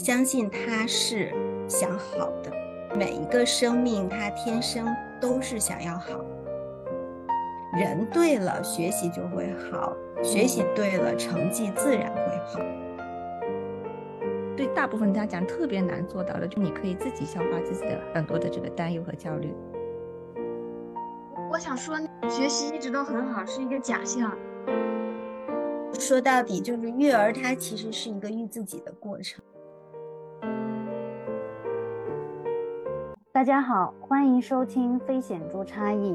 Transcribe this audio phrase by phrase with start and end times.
[0.00, 1.30] 相信他是
[1.68, 2.50] 想好的。
[2.96, 4.88] 每一个生命，他天生
[5.20, 6.24] 都是想要好。
[7.74, 9.94] 人对了，学习就会好；
[10.24, 12.60] 学习对了，成绩自然会好。
[14.56, 19.54] 对大部分家长特别难做到的，就你可以自己消化自己的很多的这个担忧和焦虑。
[21.52, 24.34] 我想说，学习一直都很好是一个假象。
[25.92, 29.44] 说到底，就是育儿它其实是一个育自己的过程。
[33.40, 36.12] 大家好，欢迎收听《非显著差异》，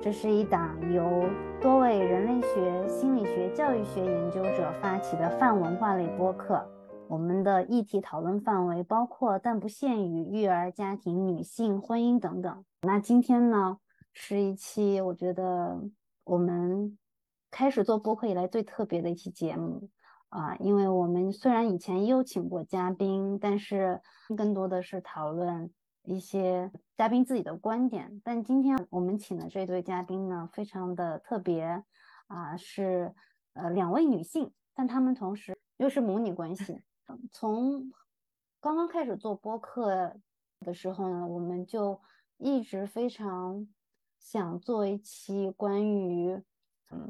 [0.00, 1.28] 这是一档由
[1.60, 6.64] 多位人类学、心理学、教育学研究者发起的泛文化类播客。
[7.08, 12.64] 我们的议题讨论范围包括但不限于育儿、家庭、女性、婚姻等等。
[12.82, 13.78] 那今天呢？
[14.12, 15.80] 是一期我觉得
[16.22, 16.96] 我们
[17.50, 19.88] 开始做播客以来最特别的一期节目
[20.28, 24.00] 啊，因为我们虽然以前也有请过嘉宾，但是
[24.36, 25.72] 更多的是讨论
[26.08, 28.20] 一些嘉宾自己的观点。
[28.24, 31.84] 但今天我们请的这对嘉宾呢，非常的特别
[32.26, 33.14] 啊，是
[33.52, 36.80] 呃两位女性，但她们同时又是母女关系。
[37.30, 37.92] 从
[38.60, 40.16] 刚刚开始做播客
[40.60, 42.00] 的时候呢，我们就
[42.38, 43.68] 一直非常。
[44.20, 46.42] 想做一期关于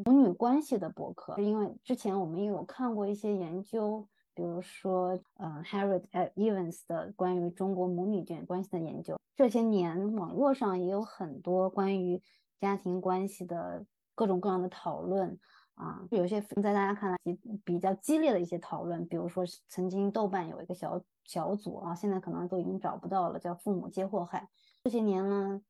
[0.05, 4.07] 母女关系的博客，因为之前我们也有看过一些研究，
[4.39, 6.05] 比如说，呃，Harriet
[6.37, 9.19] Evans 的关于中国母女间关系的研究。
[9.35, 12.23] 这些年，网络上也有很多关于
[12.61, 15.37] 家庭关系的各种各样的讨论
[15.75, 24.49] 啊，有些在大家看来比比较激烈的一些讨论，比如说曾经豆瓣有一个小小组啊，现在可能都已经找不到了，叫“父母皆祸害”。
[24.85, 25.61] 这些年呢。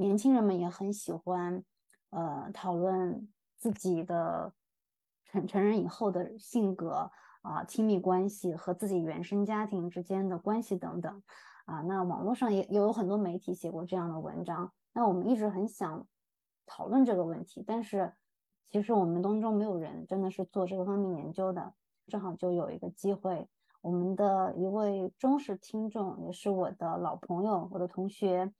[0.00, 1.64] 年轻人们也很喜欢，
[2.10, 4.52] 呃，讨论自己的
[5.24, 7.10] 成成人以后的性格
[7.42, 11.22] 啊、亲密关系和自己原生家庭之间的关系等等
[11.66, 11.80] 啊。
[11.82, 14.72] 那网络上也也有很多媒体写过这样的文章。
[14.92, 16.06] 那我们一直很想
[16.66, 18.12] 讨论这个问题，但是
[18.70, 21.74] 其实我们当中没有人真的是做这个方面研究的。
[22.08, 23.48] 正好就有一个机会，
[23.82, 28.52] 我们的一位忠实听众，也是我的老朋友，我的同学。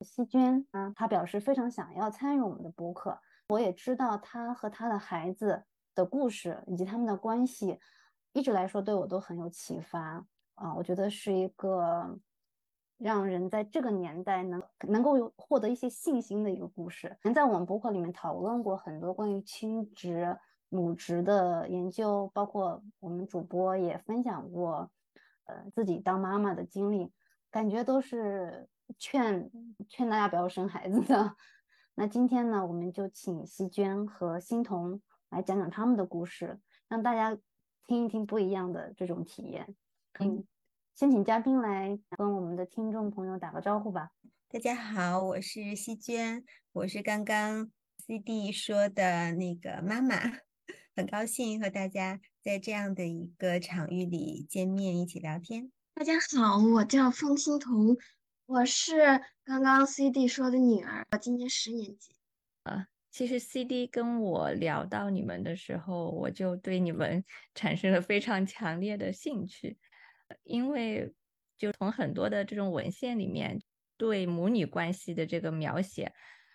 [0.00, 3.18] 西娟啊，她表示非常想要参与我们的播客。
[3.48, 5.64] 我也知道她和她的孩子
[5.94, 7.78] 的故事以及他们的关系，
[8.36, 10.24] 一直来说对我都很有启发
[10.54, 10.74] 啊。
[10.74, 12.18] 我觉得是一个
[12.98, 17.16] 让人在这个年代能能够有获得一些信心的一个故事。
[17.34, 20.36] 在我们播客里面讨论过很多关于亲职、
[20.68, 24.90] 母职的研究，包括我们主播也分享过
[25.46, 27.10] 呃自己当妈妈的经历，
[27.50, 28.68] 感觉都是。
[29.00, 29.50] 劝
[29.88, 31.34] 劝大家不要生孩子的。
[31.96, 37.36] 那今天呢，我们就请西娟和欣桐来讲讲他们的故事，让大家
[37.86, 39.76] 听一听不一样的这种体验。
[40.18, 40.44] 嗯，
[40.94, 44.10] 先请嘉宾来跟我们的听众朋友打个招呼吧。
[44.48, 47.70] 大家好，我是西娟，我是刚刚
[48.04, 50.16] CD 说的那个妈妈，
[50.96, 55.70] 很高兴和大家在这样的一个场域里见面，一起聊天。
[55.94, 57.96] 大家好，我叫方欣彤。
[58.46, 62.16] 我是刚刚 CD 说的女儿，我今年十年级。
[62.64, 62.86] 呃，
[63.16, 69.78] 其实 CD 跟我聊到你们的时候，我就对你们 产生了非常强烈的兴趣，
[70.42, 71.14] 因为
[71.56, 73.58] 就从很多的这种文献里面，
[73.96, 76.12] 对母女关系的这个描写，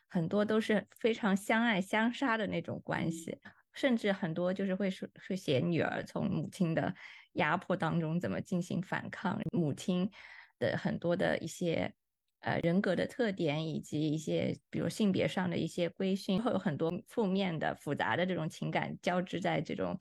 [0.08, 3.40] 很多都是非常相爱相杀的那种关系，
[3.74, 6.94] 甚至很多就是会说会写女儿从母亲的
[7.34, 10.12] 压迫当中怎么进行反抗，母亲。
[10.60, 11.92] 的很多的一些
[12.42, 20.00] 呃人格的特点，以及一些比如性别上的一些规训，会有很多负面的、复杂的这种情感交织在这种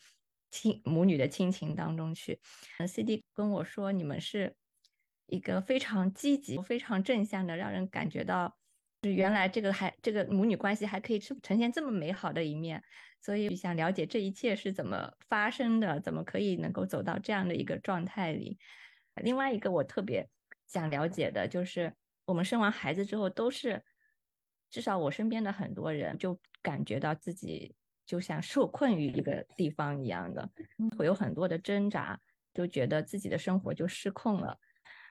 [0.51, 2.41] 亲母女的亲情当中去。
[2.89, 4.57] CD 跟我说，你们是
[5.27, 8.57] 一个非常积极、非常正向的，让人感觉到
[9.05, 12.83] 是原来这个还这个母女关系还可以呈呈现这么美好的一面，
[13.21, 18.59] 所以想了解这一切是怎么发生的，怎么可以能够走到这样的一个状态里。
[19.23, 20.29] 另外一个我特别。
[20.67, 21.93] 想了解的就是，
[22.31, 23.83] 我们生完孩子之后，都是
[24.71, 27.75] 至少我身边的很多人就感觉到自己
[28.07, 30.49] 就像受困于一个地方一样的，
[30.97, 32.21] 会有很多的挣扎，
[32.55, 34.57] 就觉得自己的生活就失控了。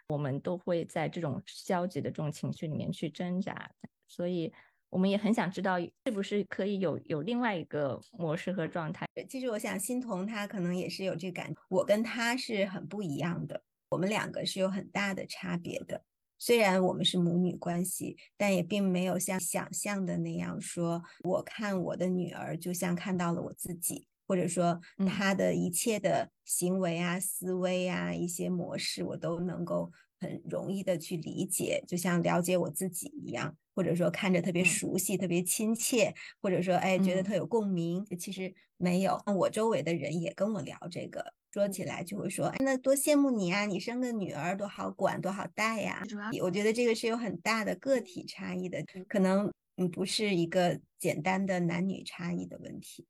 [0.07, 3.69] 我们都会在这种消极的这种情绪里面去挣扎，
[4.07, 4.53] 所以
[4.89, 9.05] 我们也很想知道，是不是可以有有另外一个模式和状态。
[9.27, 13.61] 其实我想，欣桐她可能也是有这感，我跟她是很不一样的。
[13.89, 16.01] 我们两个是有很大的差别的，
[16.39, 24.07] 虽然我们是母女关系，但也并没有像想象的那样说，我看我的女儿就像看到了我自己。
[24.27, 36.13] 或者说她的一切的行为啊、思维啊、一些模式，我都能够很容易的去理解，就像了解我自己一样，或者说看着特别嗯熟悉、特别亲切，
[36.43, 38.05] 或者说哎觉得嗯特有共鸣。
[38.19, 41.33] 其实没有，我周围的人也跟我聊这个。
[41.51, 43.65] 说起来就会说，哎，那多羡慕你啊！
[43.65, 46.03] 你生个女儿多好管，多好带呀。
[46.41, 53.07] 我觉得这个是有很大的个体差异的，可能嗯不是一个简单的男女差异的问题。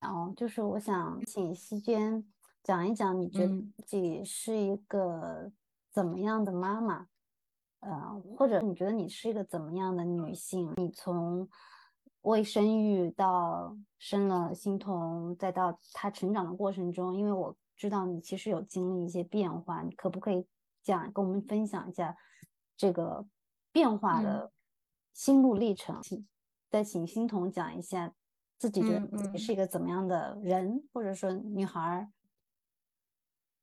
[0.00, 2.22] 哦，就是我想请希娟
[2.62, 5.50] 讲一讲，你觉得嗯自己是一个
[5.90, 7.06] 怎么样的妈妈？
[7.80, 10.72] 呃，或者你觉得你是一个怎么样的女性？
[10.76, 11.48] 你从
[12.24, 20.46] 未生育到生了欣桐，再到她成长的过程中，因为我知道你其实有经历一些变化，你可不可以
[20.82, 22.16] 讲跟我们分享一下
[22.76, 23.26] 这个
[23.72, 24.52] 变化嗯的
[25.12, 26.00] 心路历程？
[26.02, 26.26] 请
[26.70, 28.14] 再请欣桐讲一下
[28.58, 32.08] 自己觉得自己是一个怎么样的人，或者说女孩儿。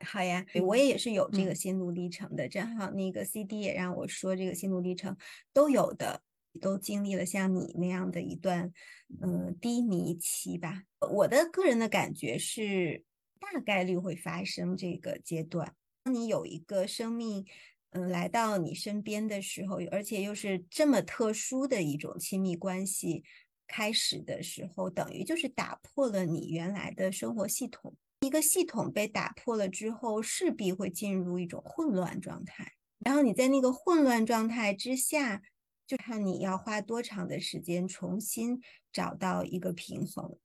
[0.06, 5.18] 好呀，我嗯也是有这嗯个心路历程的，正好那个 CD 也让我说这个心路历程
[5.52, 6.22] 都有的，
[6.60, 8.74] 都经历了像你那样的一段，
[9.22, 10.84] 嗯、低迷期吧。
[11.00, 13.06] 我的个人的感觉是，
[13.40, 15.76] 大概率会发生这个阶段。
[16.04, 17.46] 当你有一个生命，
[17.92, 23.24] 嗯、来到你身边的时候，而且又是这么特殊的一种亲密关系
[23.68, 27.96] 开始的时候，等于就是打破了你原来的生活系统。
[28.22, 32.74] 一个系统被打破了之后，势必会进入一种混乱状态。
[33.00, 35.42] 然后你在那个混乱状态之下，
[35.92, 38.62] 就看你要花多长的时间重新
[38.94, 40.38] 找到一个平衡。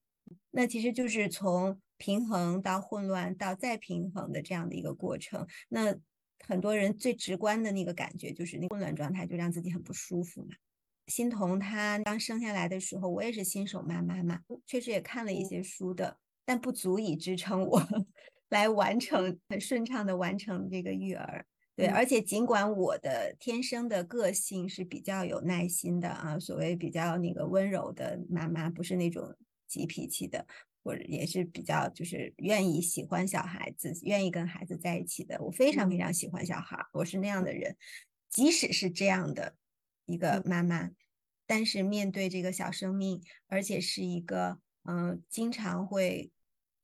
[0.51, 5.47] 那其实就是从平衡到混乱到再平衡的这样的一个过程。
[5.69, 5.95] 那
[6.45, 10.57] 很多人最直观的那个感觉就是那混乱状态就让自己很不舒服嘛。
[11.07, 16.19] 欣桐她刚生下来的时候，我也是新手妈妈嘛，确实也看了一些书的。
[16.45, 17.81] 但不足以支撑我
[18.51, 21.47] 来完成很顺畅的完成这个育儿。
[21.77, 29.37] 对，嗯而且尽管我的天生的个性是比较有耐心的啊，所谓比较那个温柔的妈妈，不是那种
[29.69, 30.47] 急脾气的，
[30.83, 35.39] 或者也是比较就是愿意喜欢小孩子，愿意跟孩子在一起的。
[35.43, 37.77] 我非常非常喜欢小孩，我是那样的人。
[38.31, 39.55] 即使是这样的
[40.07, 40.91] 一个妈妈，
[41.47, 46.31] 但是面对这个小生命，而且是一个嗯，经常会。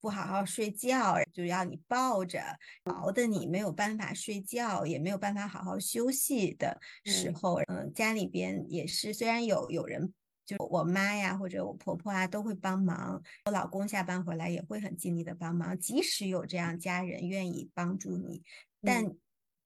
[0.02, 2.42] 不好好睡觉，就要你抱着，
[2.84, 10.12] 熬得你没有办法睡觉，也没有办法好好休息的时候，嗯，家里边也是，虽然有有人，
[10.44, 18.42] 就我妈呀或者我婆婆啊都会帮忙，我老公下班回来也会很尽力的帮忙，即使有这样家人愿意帮助你，
[18.82, 19.06] 但。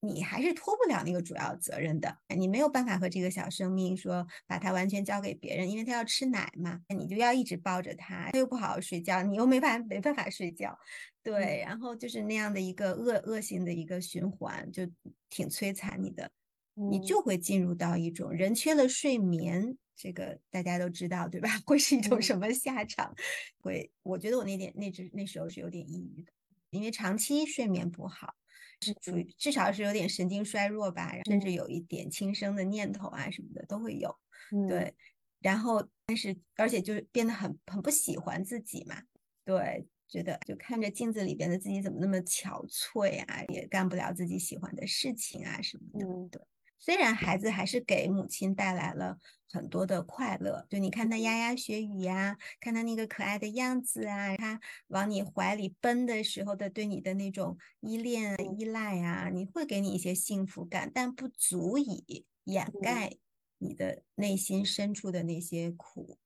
[0.07, 10.79] 你还是脱不了那个主要责任的，你没有办法和这个小生命说把它完全交给别人，因为他要吃奶嘛，你就要一直抱着他，他又不好好睡觉，你又没办没办法睡觉，
[11.23, 14.87] 对，然后就是那样的一个恶恶性的一个循环，就
[15.29, 16.31] 挺摧残你的，
[16.75, 21.49] 你就会进入到一种人缺了睡眠，这个大家都知道对吧？
[21.67, 23.15] 会是一种什么下场？
[23.61, 26.33] 会，我觉得我那点那只那时候是有点抑郁的，
[26.71, 28.35] 因为长期睡眠不好。
[28.81, 34.15] 是属于至少是有点神经衰弱吧，甚至有一点轻生的念头啊什么的都会有。
[34.53, 34.95] 嗯、对，
[35.41, 39.03] 然后但是而且就是变得很很不喜欢自己嘛，
[39.45, 46.07] 对，觉得就看着镜子里边的自己怎么那么憔悴啊，也干不了自己喜欢的事情啊什么的。
[46.07, 46.43] 嗯、对，
[46.79, 49.19] 虽然孩子还是给母亲带来了
[49.51, 63.17] 很多的快乐，就你看他牙牙学语呀，看他那个可爱的样子啊，他往你怀里奔的时候的对你的那种依恋、依赖啊，你会给你一些幸福感，但不足以掩盖
[63.59, 66.19] 你的内心深处的那些苦。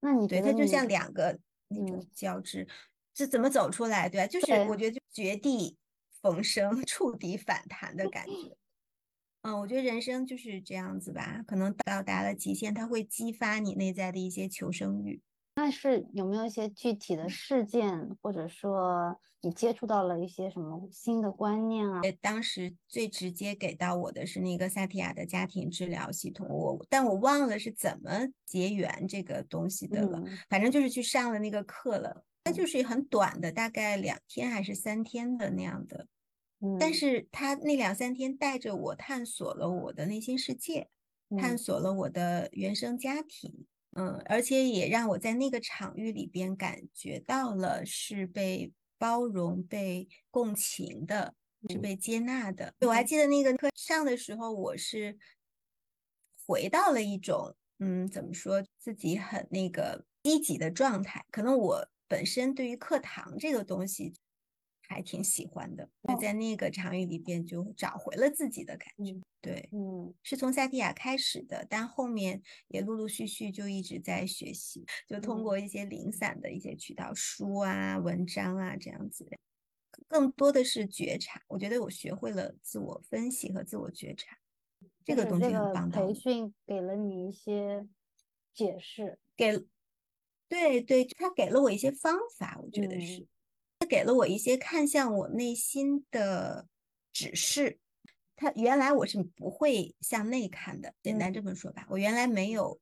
[0.00, 2.66] 那你对，它就像两个那种嗯交织，
[3.14, 4.08] 这怎么走出来？
[4.08, 4.26] 对吧？
[4.26, 5.76] 就是我觉得就绝地
[6.20, 8.56] 逢生、触底反弹的感觉。
[9.42, 15.20] 嗯，我觉得人生就是这样子吧，可能到达了极限，它会激发你内在的一些求生欲。
[15.56, 22.00] 那是有没有一些具体的事件，或者说你接触到了一些什么新的观念啊？
[22.20, 36.06] 当时最直接给到我的是那个萨提亚的家庭治疗系统，我但我忘了是怎么结缘这个东西的了，嗯、反正就是去上了那个课了，它就是很短的，大概两天还是三天的那样的。
[36.80, 40.88] 但是他那两三天带着我探索了我的内心世界，
[41.36, 51.34] 探索了我的原生家庭，嗯，而且也让我在那个场域里边感觉到了是被包容、被共情的，
[51.68, 52.74] 是被接纳的。
[52.80, 55.16] 我还记得那个课上的时候，我是
[56.46, 64.14] 回到了一种，嗯，怎么说，自己很那个低级的状态，可能我本身对于课堂这个东西
[64.88, 65.88] 还挺喜欢的，
[66.20, 69.14] 在那个场域里边就找回了自己的感觉。
[69.40, 79.28] 对，嗯，是从萨提亚开始的，但后面也陆陆续续就一直在学习，就通过一些零散的一些渠道，书啊、文章啊这样子，
[80.08, 81.42] 更多的是觉察。
[81.48, 84.38] 我觉得我学会了自我分析和自我觉察，
[85.04, 85.88] 这个东西很棒。
[85.88, 87.86] 培训给了你一些
[88.52, 89.56] 解释，给，
[90.48, 93.26] 对对，他给了我一些方法，我觉得是，他
[93.88, 96.68] 给了我一些看向我内心的
[97.12, 97.80] 指示。
[98.36, 102.78] 他原来我是不会向内看的，简单这么说吧，我原来没有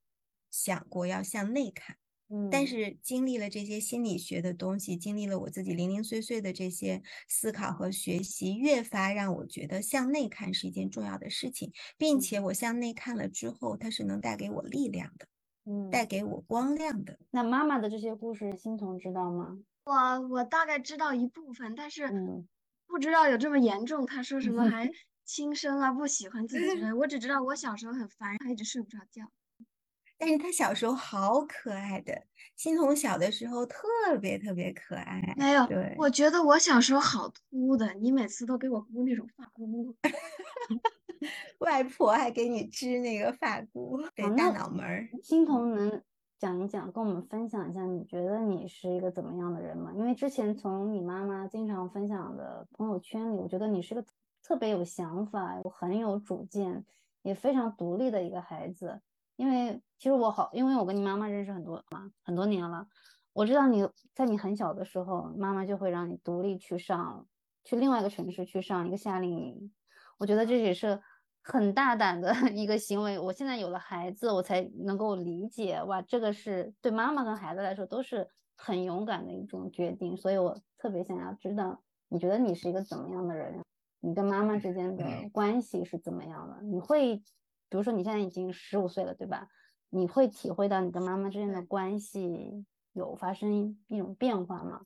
[0.51, 1.97] 想过要向内看，
[2.29, 15.27] 嗯，但是经历了这些心理学的东西，经历了我自己零零碎碎的这些思考和学习，越发让我觉得向内看是一件重要的事情，并且我向内看了之后，它是能带给我力量的，
[15.65, 17.19] 嗯，带给我光亮的。
[17.31, 19.59] 那妈妈的这些故事，欣桐知道吗？
[19.87, 22.47] 我我大概知道一部分，但是嗯，
[22.87, 24.05] 不知道有这么严重。
[24.05, 24.91] 他说什么 还。
[25.27, 26.93] 轻生啊，不喜欢自己之类。
[26.93, 29.25] 我只知道我小时候很烦，他一直睡不着觉。
[30.17, 32.15] 但是他小时候好可爱的，
[32.55, 33.83] 欣桐小的时候特
[34.21, 35.35] 别特别可爱。
[35.37, 39.97] 没有，对，我觉得我小时候好秃的，你每次都给我箍那种发箍。
[41.59, 45.09] 外婆还给你织那个发箍，对，大脑门儿。
[45.25, 46.01] 欣桐能
[46.39, 49.93] 讲一讲，跟我们分享一下，你觉得你是一个怎么样的人吗？
[49.95, 54.05] 因为之前从你妈妈经常分享的朋友圈里，我觉得你是个。
[54.43, 56.87] 特别有想法，很有主见，
[57.23, 59.01] 也非常独立的一个孩子。
[59.35, 62.87] 因为其实我好，因为我跟你妈妈认识很多嘛，很多年了。
[63.33, 67.27] 我知道你在你很小的时候，妈妈就会让你独立去上，
[67.65, 69.73] 去另外一个城市去上一个夏令营。
[70.19, 71.03] 我觉得这也是
[71.49, 73.17] 很大胆的一个行为。
[73.17, 80.17] 我现在有了孩子，我才能够理解，哇，这个是对妈妈跟孩子来说都是很勇敢的一种决定。
[80.17, 83.63] 所以我特别想要知道，你觉得你是一个怎么样的人？
[84.01, 86.61] 你跟妈妈之间的关系是怎么样的？
[86.63, 89.49] 你会，比如说你现在已经十五岁了，对吧？
[89.91, 94.83] 你会体会到你跟妈妈之间的关系有发生一种变化吗？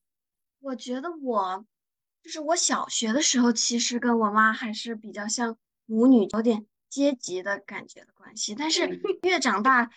[0.60, 1.64] 我觉得我，
[2.22, 5.56] 就是我小学的时候，其实跟我妈还是比较像
[5.90, 8.54] 母女，有点阶级的感觉的关系。
[8.54, 8.86] 但是
[9.22, 9.90] 越长大，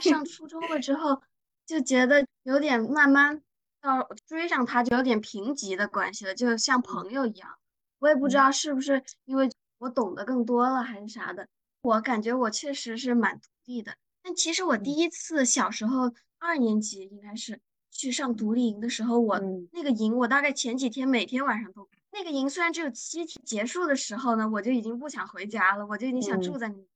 [0.00, 1.20] 上初中了之后，
[1.66, 3.42] 就觉得有点慢慢
[3.82, 7.50] 到追上他，就有点平级的关系了，就像朋友一样。
[7.98, 11.46] 我也不知道是不是因为我懂得更多了还是啥的，
[11.82, 13.94] 我感觉我确实是蛮独立的。
[14.22, 17.60] 但其实我第一次小时候二年级应该是
[17.90, 19.38] 去上独立营的时候，我
[19.72, 21.88] 那个营我大概前几天每天晚上都
[22.18, 26.86] 那个营虽然只有七天，结束的时候呢，我就已经不想回家了，我就已经想住在那，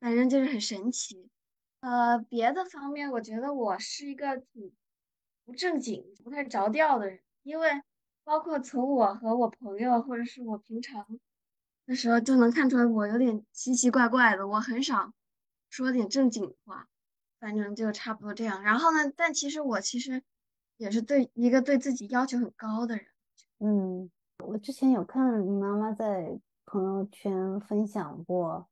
[0.00, 1.28] 反正就是很神奇。
[1.80, 4.72] 呃，别的方面，我觉得我是一个挺
[5.44, 7.82] 不正经、不太着调的人，因为。
[8.24, 11.04] 包括从我和我朋友，或者是我平常
[11.86, 14.46] 的时候，就能看出来我有点奇奇怪怪的。
[14.46, 15.12] 我很少
[15.70, 16.88] 说点正经话，
[17.40, 18.62] 反正就差不多这样。
[18.62, 20.22] 然后呢，但其实我其实
[20.76, 23.06] 也是对一个对自己要求很高的人。
[23.64, 24.10] 嗯，
[24.44, 28.66] 我之前有看你妈妈在朋友圈分享过，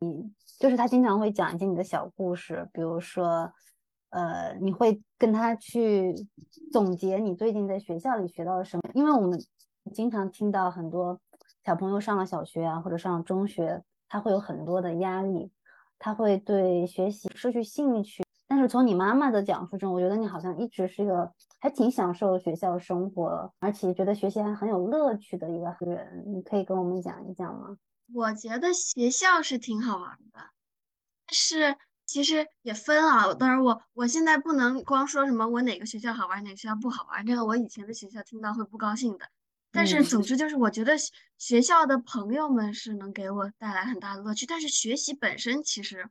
[0.00, 3.52] 你就是她经常会讲一些你的小故事，比如说。
[4.10, 6.14] 呃，你会跟他去
[6.70, 8.82] 总结你最近在学校里学到了什么？
[8.94, 9.36] 因为我们
[9.92, 11.20] 经常听到很多
[11.64, 15.50] 小朋友上了小学啊，或者上了中学，他会有很多的压力，
[15.98, 18.23] 他会对学习失去兴趣。
[18.68, 26.24] 从你妈妈的讲述中，我觉得你好像一直是一个还挺享受学校生活，而且觉得学习还很有乐趣的一个人。
[26.26, 27.76] 你可以跟我们讲一讲吗？
[28.12, 30.38] 我觉得学校是挺好玩的，
[31.26, 31.76] 但是。
[32.06, 39.26] 其实也分啊，当然我我现在不能光说什么我哪个学校好玩，哪个学校不好玩，这个我以前的学校听到会不高兴的。
[39.72, 40.92] 但是总之就是，我觉得
[41.38, 46.10] 学校的朋友们是能给我带来很大的乐趣，但是学习本身其实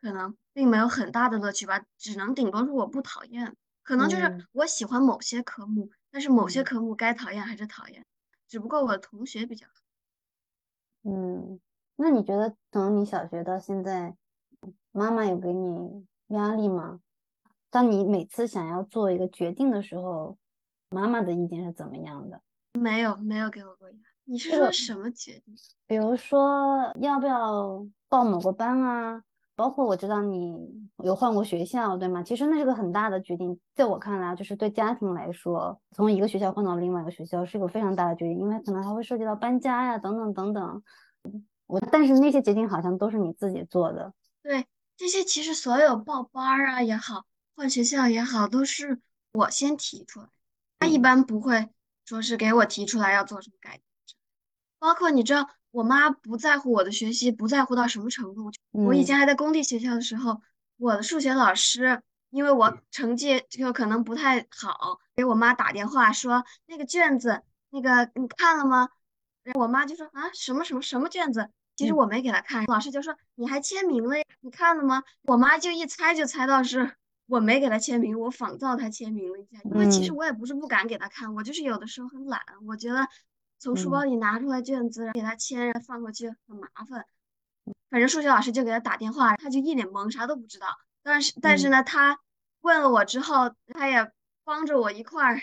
[0.00, 8.04] 可能并没有很大的乐趣吧，只能顶多是我不讨厌，可能就是我喜欢某些科目，但是某些科目该讨厌还是讨厌，
[8.48, 9.72] 只不过我的同学比较好。
[11.04, 11.60] 嗯，
[11.96, 14.16] 那你觉得从你小学到现在？
[14.92, 17.00] 妈妈有给你压力吗？
[17.70, 20.36] 当你每次想要做一个决定的时候，
[20.90, 22.42] 妈妈的意见是怎么样的？
[22.78, 24.02] 没有，没有给我过压力。
[24.24, 25.56] 你是说什么决定？
[25.86, 29.24] 比如说要不要报某个班啊？
[29.62, 30.52] 包括我知道你
[31.04, 32.20] 有换过学校，对吗？
[32.20, 40.82] 其实那是个很大的决定，在我看来，就是对家庭来说，从一个学校换到另外一个学校是一个非常大的决定，因为可能还会涉及到搬家呀，等等等等。
[41.68, 44.12] 我但是那些决定好像都是你自己做的。
[44.42, 44.66] 对。
[44.96, 49.00] 这些其实所有报班儿啊也好，换学校也好，都是
[49.32, 50.26] 我先提出来，
[50.80, 51.68] 他一般不会
[52.04, 53.82] 说是给我提出来要做什么改变。
[54.80, 58.52] 包括你知道，我妈不在乎我的学习，不在乎到什么程度。
[58.70, 60.40] 我以前还在公立学校的时候，
[60.76, 68.90] 我的数学老师因为我成绩就可能不太好，给我妈打电话说那个卷子，那个你看了吗？
[69.54, 72.64] 我妈就说啊什么什么什么卷子，其实我没给她看。
[72.66, 75.02] 老师就说你还签名了，你看了吗？
[75.22, 76.94] 我妈就一猜就猜到是
[77.26, 79.58] 我没给她签名，我仿造她签名了一下。
[79.64, 83.08] 因为其实我也不是不敢给她看，我就是有的时候很懒，我觉得。
[83.62, 87.06] 从书包里拿出来卷子，给他签，然后放回去很麻烦。
[87.90, 90.66] 反正数学老师就给他打电话，他就一脸懵，啥都不知道。
[91.04, 92.18] 但是，但是呢，他
[92.62, 94.10] 问了我之后，他也
[94.42, 95.40] 帮着我一块儿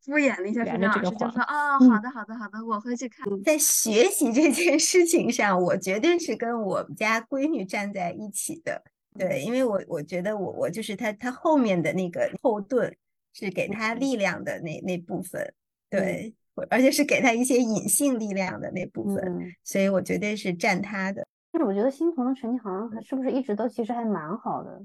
[0.00, 0.64] 敷衍了一下。
[0.64, 8.82] 数学老师就说：“哦，好的，好的，好的，我会去看。”在学习这件事情上，我绝对是跟我们家闺女站在一起的。
[9.18, 12.96] 对，因为我我觉得我我就是他他后面的那个后盾，
[13.34, 15.52] 是给他力量的那那部分。
[15.90, 16.34] 对。
[16.68, 21.26] 而且是给他一些隐性力量的那部分，所以我绝对是站他的。
[21.50, 24.82] 但是我觉得欣桐的成绩好像是不是一直都其实还蛮好的？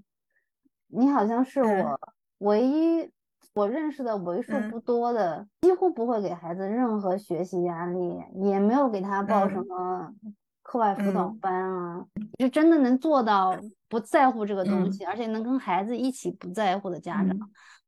[0.87, 1.99] 你好像是我
[2.39, 3.09] 唯一
[3.53, 10.13] 我认识的为数不多的，几乎不会给孩子任何学习压力，也没有给他报什么
[10.63, 12.05] 课外辅导班啊，
[12.39, 13.57] 是真的能做到
[13.89, 17.37] 不在乎这个东西，而且能跟孩子一起不在乎的家长。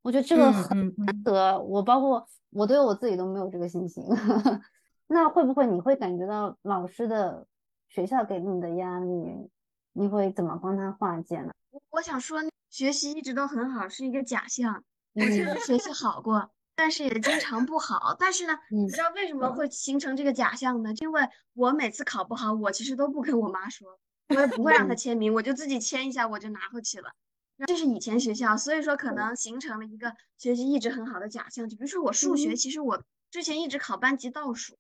[0.02, 1.58] 我觉得这个很难得。
[1.62, 2.28] 我包括。
[2.52, 4.04] 我对我自己都没有这个信心，
[5.08, 7.46] 那会不会你会感觉到老师的
[7.88, 9.50] 学校给你的压力，
[9.94, 11.52] 你会怎么帮他化解呢？
[11.72, 12.40] 我我想说，
[12.70, 18.16] 学习一直都很好是一个假象，我确实学习好过，但是也经常不好。
[18.18, 20.92] 但是呢，你知道为什么会形成这个假象呢？
[21.02, 21.22] 因为
[21.54, 27.12] 我每次考不好，我其实都不跟我妈说，我也不会让她签名，我就自己签一下，我就拿回去了。
[27.68, 31.68] 这是以前学校，所以说可能形成了一个学习一直很好的假象。
[31.68, 34.78] 就比如说我数学，其实我之前一直考班级倒数，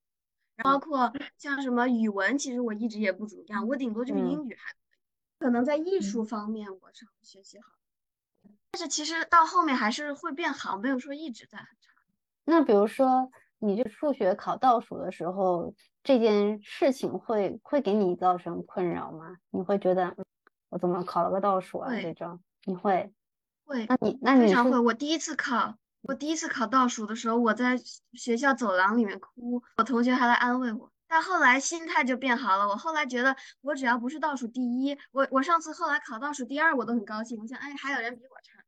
[0.63, 5.46] 包括像什么语文，其实我一直也不怎么样，我顶多就是英语还可以。
[5.46, 7.72] 可能在艺术方面我是学习好，
[8.72, 11.92] 但是其实到后面还是会变好，没有说一直在很差。
[12.46, 19.37] 那比如说你这数学考倒数的时候，这件事情会会给你造成困扰吗？
[19.50, 20.15] 你会觉得
[20.70, 21.89] 我怎么考了个倒数啊？
[22.01, 22.39] 这种？
[22.65, 23.11] 你会，
[23.65, 24.77] 会，那你那你非常会。
[24.77, 27.79] 我第一次考，我第一次考倒数的时候，我在
[28.13, 30.91] 学校走廊里面哭，我同学还来安慰我。
[31.07, 37.39] 但后来心态就变好了，我后来觉得我只要不是倒数第一，我我上次后来考倒数第二，我都很高兴。
[37.39, 38.59] 我想，哎，还有人比我差。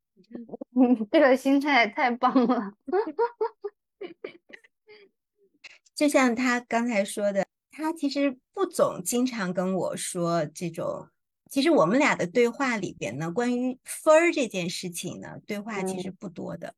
[1.12, 2.72] 这个心态太棒了。
[5.94, 11.08] 就像他刚才说的，他其实不总经常跟我说这种。
[11.52, 16.72] 其实我们俩的对话里边呢，关于分儿这件事情呢，对话其实不多的。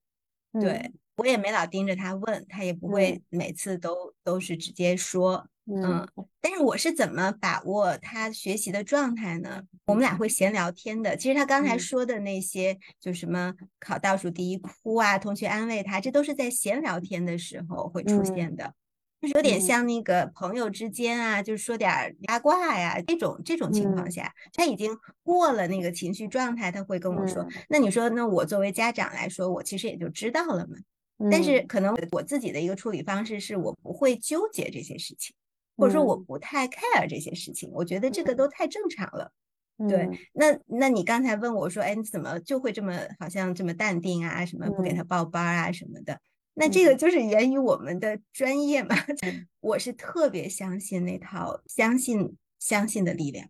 [0.61, 5.47] 对我也没老盯着他问，他也不会每次都都是直接说。
[5.67, 6.07] 嗯，
[6.41, 9.63] 但是我是怎么把握他学习的状态呢？
[9.87, 11.17] 我们俩会闲聊天的。
[11.17, 18.75] 其实他刚才说的那些，就什么考倒数第一哭啊，同学安慰他，这都是在闲聊天的时候会出现的。
[19.27, 27.47] 就是有点像那个朋友之间啊，就是说点八卦呀，这种这种情况下，他已经过了那个情绪状态，他会跟我说。
[27.69, 30.77] 那你说，那我作为家长来说，我其实也就知道了嘛。
[31.31, 35.35] 但是可能我自己的一个处理方式是，我不会纠结这些事情，
[35.77, 37.71] 或者说我不太 care 这些事情。
[37.73, 39.33] 我觉得这个都太正常了。
[39.89, 44.45] 对，那那你刚才问我说，哎，你怎么就会这么好像这么淡定啊？
[44.47, 46.21] 什么不给他报班啊什么的？
[46.55, 48.95] 那这个就是源于我们的专业嘛，
[49.61, 53.49] 我是特别相信那套相信相信的力量，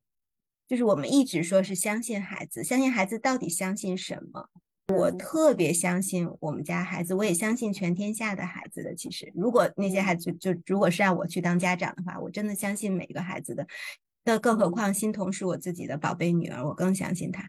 [0.66, 4.48] 就是我们一直说是相信孩子，相信孩子到底相信什么？
[4.92, 8.94] 我特别相信我们家孩子，我也相信全天下的孩子的。
[8.94, 13.66] 其实，如果那些孩子就如果是让我去当家长的话，我真的相信每个孩子的。
[14.24, 17.48] 那更何况欣桐是我自己的宝贝女儿，我更相信她。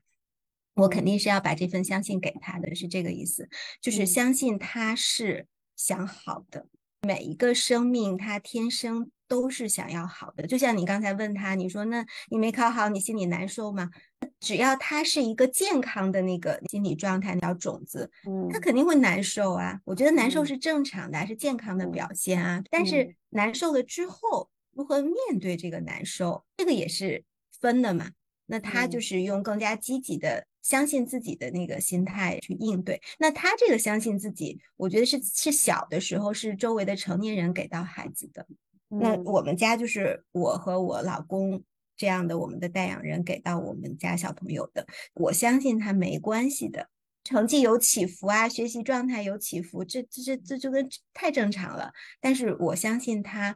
[0.76, 3.50] 我肯定是要把这份相信给他的，是这个意思，
[3.82, 6.68] 就是相信他是想好的。
[7.02, 10.48] 每一个生命，他天生都是想要好的。
[10.48, 13.92] 就像你刚才问他，你说那你没考好，你心里难受吗？
[14.40, 18.10] 只要他是一个健康的那个心理状态，小种子，
[18.50, 19.80] 他肯定会难受啊。
[19.86, 22.64] 我觉得难受是正常的，是健康的表现啊。
[22.72, 27.24] 但是难受了之后，如何面对这个难受，这个也是
[27.62, 28.10] 分的嘛。
[28.48, 30.48] 那他就是用更加积极的。
[30.66, 38.48] 相信自己的那个心态去应对，那他这个相信自己，我觉得是是小的时候是周围的成年人给到孩子的。
[38.88, 41.64] 那我们家就是我和我老公
[41.96, 44.88] 这样的，我们的带养人给到我们家小朋友的。
[45.14, 46.90] 我相信他没关系的，
[47.24, 51.94] 成绩有起伏啊，学习状态有起伏，这这这这就跟太正常了。
[52.20, 53.56] 但是我相信他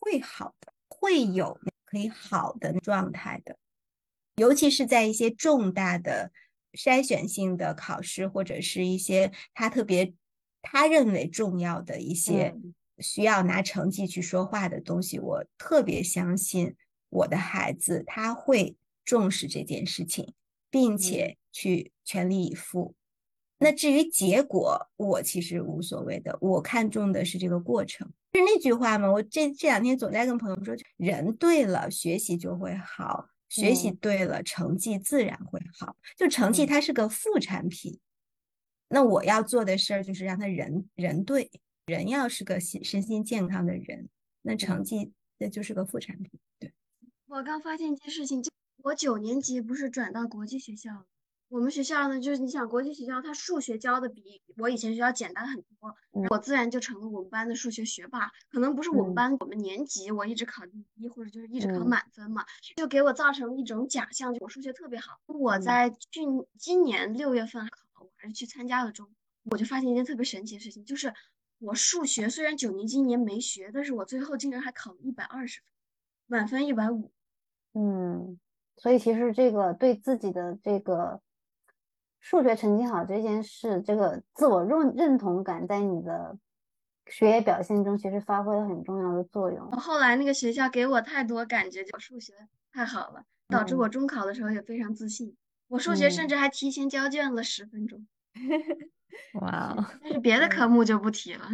[0.00, 3.56] 会好的，会有可以好的状态的，
[4.36, 6.30] 尤其是在一些重大的
[6.72, 10.12] 筛选性的考试，或者是一些他特别
[10.62, 12.54] 他认为重要的一些
[12.98, 16.74] 需要拿成绩去说话的东西，我特别相信
[17.08, 20.34] 我的孩子他会重视这件事情，
[20.70, 21.36] 并且。
[21.56, 22.96] 去全力以赴，
[23.58, 26.36] 那至于结果，我其实无所谓的。
[26.40, 29.08] 我看重的是这个过程，是那句话吗？
[29.08, 33.28] 我这这两天总在跟朋友说，人对了，学习就会好；
[33.62, 35.96] 学习对了，成绩自然会好。
[36.16, 38.00] 就成绩它是个副产品，
[38.88, 41.48] 那我要做的事儿就是让他人人对，
[41.86, 44.08] 人要是个心身心健康的人，
[44.42, 46.40] 那成绩那就是个副产品。
[46.58, 46.74] 对，
[47.26, 48.50] 我刚发现一件事情，就
[48.82, 51.06] 我九年级不是转到国际学校了。
[51.48, 55.94] 我们学校呢，就是你想国际学校，它数学教的比我以前学校简单很多，
[56.30, 58.28] 我自然就成了我们班的数学学霸。
[58.50, 65.20] 可能不是我们班，我们年级我一直考第一，或者就是一直考满分嘛，就给我造成了一种假象，就我数学特别好。
[65.26, 66.22] 我在去
[66.58, 69.08] 今年六月份考，我还是去参加了中，
[69.44, 71.14] 我就发现一件特别神奇的事情，就是
[71.60, 75.66] 我数学虽然九年级年没学，但是我最后竟然还考了一百二十分，
[76.26, 77.12] 满分一百五。
[77.74, 78.40] 嗯，
[78.76, 81.20] 所以其实这个对自己的这个。
[82.24, 86.38] 数学成绩好这件事，这个自我认认同感在你的
[87.06, 89.70] 学业表现中其实发挥了很重要的作用。
[89.72, 92.32] 后来那个学校给我太多感觉，就数学
[92.72, 95.36] 太好了，导致我中考的时候也非常自信。
[95.68, 98.06] 我数学甚至还提前交卷了十分钟。
[99.42, 99.84] 哇哦！
[100.02, 101.46] 但是别的科目就不提了。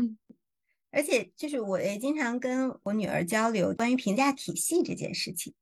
[0.92, 5.52] 而且就是我也经常跟我女儿交流关于评价体系这件事情。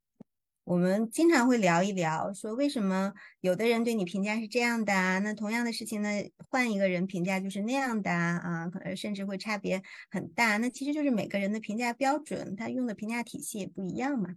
[0.69, 5.19] 我们经常会聊一聊，说为什么有的人对你评价是这样的啊？
[5.21, 6.11] 那同样的事情呢，
[6.51, 10.59] 换一个人评价就是那样的啊，可能甚至会差别很大。
[10.59, 14.35] 那其实就是每个人的评价标准，他用的评价体系也不一样嘛。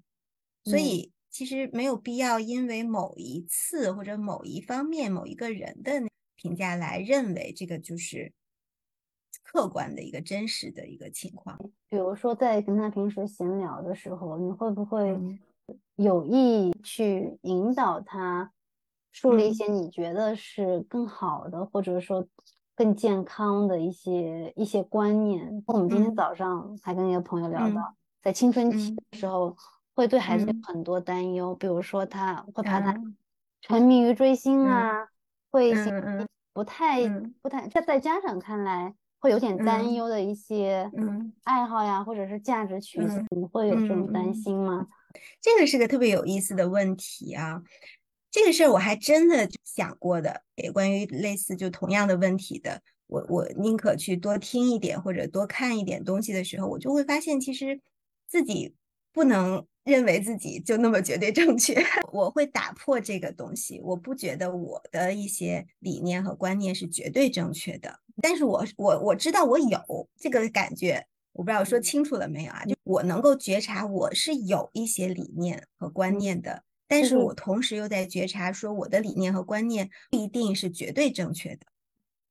[0.63, 6.01] 所以其实没有必要因为某一次或者某一方面某一个人的
[6.37, 8.31] 评价来认为这个就是
[9.43, 11.59] 客观的一个真实的一个情况。
[11.89, 15.19] 比如说在跟他平时闲聊的时候，你会不会？
[16.01, 18.51] 有意去引导他
[19.11, 22.25] 树立一些你觉得是更好的，或者说
[22.75, 25.63] 更健康的一些一些观念。
[25.67, 29.55] 我们今天早上还跟一个朋友聊到，在青春期的时候
[29.93, 32.99] 会对孩子有很多担忧，比如说他会怕他
[33.61, 35.07] 沉迷于追星啊，
[35.51, 35.73] 会
[36.53, 37.07] 不太
[37.41, 40.89] 不太在在家长看来会有点担忧的一些
[41.43, 44.87] 爱好呀，或者是价值取向，你会有这种担心吗？
[45.41, 47.61] 这个是个特别有意思的问题啊，
[48.29, 57.79] 这个事儿我还真的想过的，也关于类似就同样的问题的，我我宁可去多听一点或者多看一点东西的时候，我就会发现其实
[58.27, 58.73] 自己
[59.11, 61.75] 不能认为自己就那么绝对正确，
[62.13, 71.05] 我会打破这个东西，我不觉得我的一些理念和观念是绝对正确的，但是我我我知道我有这个感觉。
[71.33, 72.65] 我不知道我说清楚了没有啊？
[72.65, 81.65] 就我能够觉察我是有一些理念和观念的，但是我同时又在觉察说我的理念和观念不一定是绝对正确的，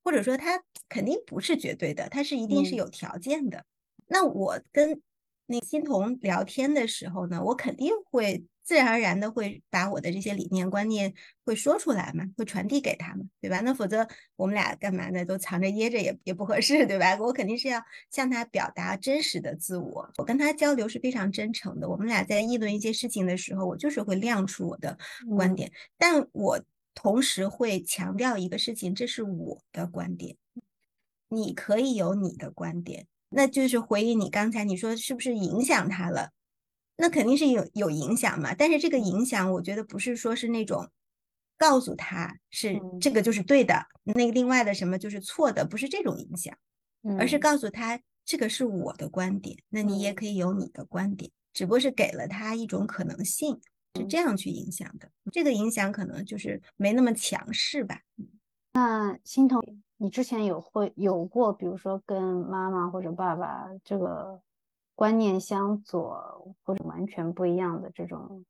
[0.04, 3.64] 或者说它肯定不是绝对的，它是一定是有条件的。
[4.06, 5.00] 那我跟
[5.46, 8.44] 那欣桐聊天的时候呢，我肯定会。
[8.70, 11.12] 自然而然的会把我的这些理念观念
[11.44, 13.58] 会说出来嘛，会传递给他们，对吧？
[13.62, 14.06] 那否则
[14.36, 15.24] 我们俩干嘛呢？
[15.24, 17.16] 都藏着掖着也也不合适，对吧？
[17.18, 21.88] 我肯定是要向他表达真实的自我，我跟他交流是非常真诚的。
[21.88, 24.96] 我们俩在议论一些事情的时候，我就是会亮出我的
[25.36, 26.62] 观点，但我
[26.94, 30.36] 同时会强调一个事情，这是我的观点，
[31.28, 36.30] 你可以有你的观点，那就是回应你刚才你说是不是影响他了？
[37.00, 40.88] 那肯定是有有影响嘛，但是这个影响，我觉得不是说是那种
[41.56, 46.54] 告诉他是这个就是对的，那个另外的什么就是错的，不是这种影响，
[47.18, 53.58] 而是告诉他这个是我的观点，那你也可以有你的观点，只不过是给了他一种可能性，
[53.98, 55.10] 是这样去影响的。
[55.32, 58.00] 这个影响可能就是没那么强势吧。
[58.74, 59.60] 那心疼，
[59.96, 64.40] 你之前有会有过，比如说跟妈妈或者爸爸这个。
[65.00, 68.44] 观念相左或者完全不一样的这种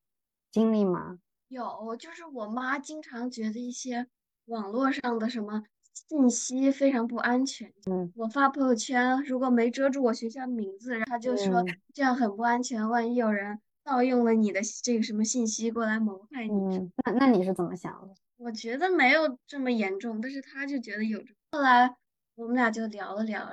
[0.51, 1.21] 经历吗？
[1.47, 4.09] 有，就是我妈经常觉得一些
[4.47, 5.63] 网络上的什么
[5.95, 7.73] 信息非常不安全。
[7.89, 13.61] 嗯，我发朋友圈如果没遮住我学校的名字，她就说这样很不安全，万一有人。
[13.85, 16.79] 盗用了你的这个什么信息过来谋害你。
[16.79, 18.15] 嗯，那那你是怎么想的？
[18.39, 21.23] 我觉得没有这么严重，但是他就觉得有。
[21.53, 21.95] 后来
[22.35, 23.49] 我们俩就聊了聊，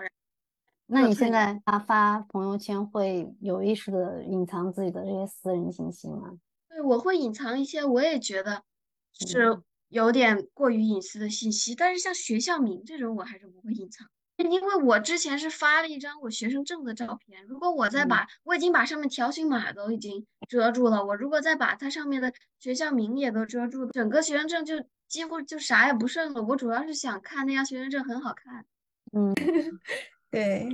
[0.87, 6.37] 那你现在发发朋友圈会有意识的隐藏自己的这些私人信息吗？
[6.69, 8.63] 对，我会隐藏一些，我也觉得
[9.13, 11.75] 是有点过于隐私的信息。
[11.75, 17.45] 但是像学校名这种，我还是不会隐藏，因为我之前是发了一张我学生证的照片。
[17.45, 24.75] 如果我再把我已经把上面条形码都已经遮住了，我如果再把它上面的学校名也都遮住，整个学生证就
[25.07, 26.43] 几乎就啥也不剩了。
[26.43, 28.65] 我主要是想看那张学生证很好看，
[29.13, 29.33] 嗯。
[30.29, 30.67] 对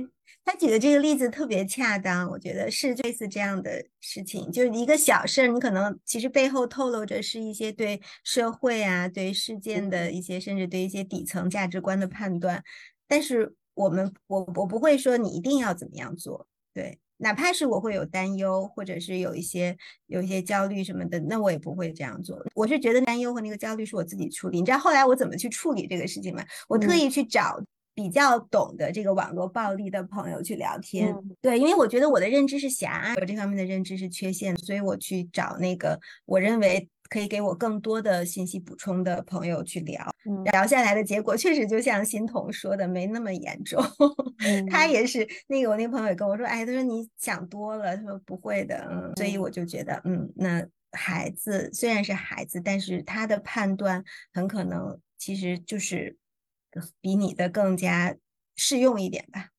[0.44, 12.62] 他举的这个例子特别恰当，我觉得是类似这样的事情，就是一个小事儿，你可能其实背后透露着是一些对社会啊、对事件的一些，甚至对一些底层价值观的判断。
[13.08, 22.38] 但是我们，我我不会说你一定要怎么样做，对，哪怕是我会有担忧，或者是有一些有一些焦虑什么的，那我也不会这样做。
[22.54, 24.58] 我是觉得担忧和那个焦虑是我自己处理。
[24.58, 26.44] 你知道后来我怎么去处理这个事情吗？
[26.68, 27.62] 我特意去找。
[27.94, 40.12] 比较懂得这个网络暴力的朋友去聊天，对，因为我觉得我的认知是狭隘，我这方面的认知是缺陷，所以我去找那个我认为可以给我更多的信息补充的朋友去聊，
[40.50, 43.80] 聊下来的结果确实就像欣桐说的，没那么严重。
[44.68, 54.02] 他也是那个我那个朋友也跟我说，哎，他说你想多了，他说不会的，嗯，所以我就觉得，嗯，那孩子虽然是孩子，但是他的判断
[54.32, 56.16] 很可能其实就是。
[57.00, 58.14] 比你的更加
[58.56, 59.50] 适用一点吧。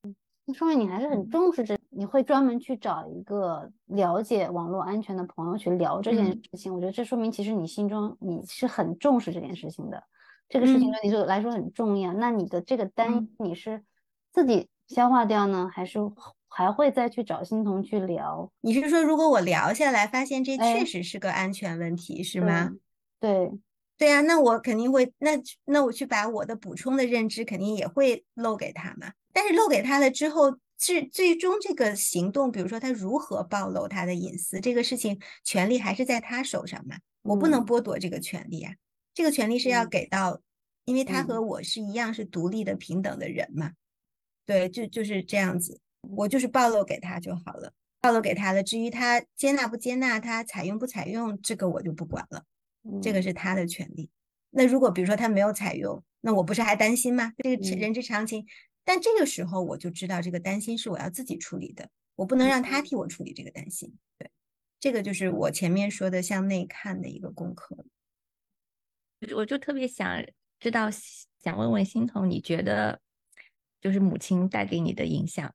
[0.48, 6.72] 那说明你还是很重视这，你会专门去找一个了解网络安全的朋友去聊这件事情。
[6.72, 10.04] 我觉得这说明其实你心中你是很重视这件事情的，
[10.48, 12.14] 这个事情对你就来说很重要。
[12.14, 13.84] 那你的这个单你是
[14.32, 16.00] 自己消化掉呢，还是
[16.48, 18.52] 还会再去找欣桐去聊？
[18.62, 22.70] 你是说如果我聊下来发现这确实是个安全问题，是吗？
[23.20, 23.48] 对。
[23.48, 23.60] 对
[24.10, 25.32] 呀，那我肯定会，那
[25.66, 29.14] 那我去把我的补充的认知肯定也会漏给他嘛。
[29.32, 36.98] 但是漏给他了之后，是最终这个行动，比如说他如何暴露他的隐私，这个事情权利还是在他手上嘛。
[37.22, 38.74] 我不能剥夺这个权利啊，
[39.14, 40.42] 这个权利是要给到，
[40.84, 43.72] 因为他和我是一样是独立的平等的人嘛。
[44.46, 48.62] 对，就就是这样子，我就是暴露给他就好了，暴露给他了。
[48.62, 52.44] 至于他接纳不接纳，他采用不采用，这个我就不管了。
[53.02, 54.10] 这个是他的权利。
[54.52, 57.34] 那如果比如说他没有采用，那我不是还担心吗？
[57.38, 58.46] 这个人之常情。
[58.84, 63.98] 但这个时候我就知道，这个担心是我要自己处理的，我不能让他替我处理这个担心。
[64.18, 64.30] 对，
[64.80, 67.86] 这个就是我前面说的向内看的一个功课。
[69.36, 70.24] 我就特别想
[70.60, 73.02] 知道，想问问欣桐，你觉得
[73.82, 75.54] 就是母亲带给你的影响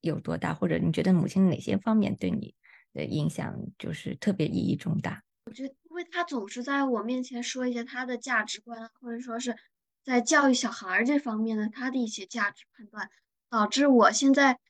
[0.00, 0.52] 有多大？
[0.52, 2.54] 或者你觉得母亲哪些方面对你
[2.92, 5.22] 的影响就是特别意义重大？
[5.44, 9.56] 我觉得，因为他总是在我面前说一些他的价值观，或者说是
[10.04, 13.10] 在教育小孩这方面的他的一些价值判断，
[13.50, 14.60] 导致我现在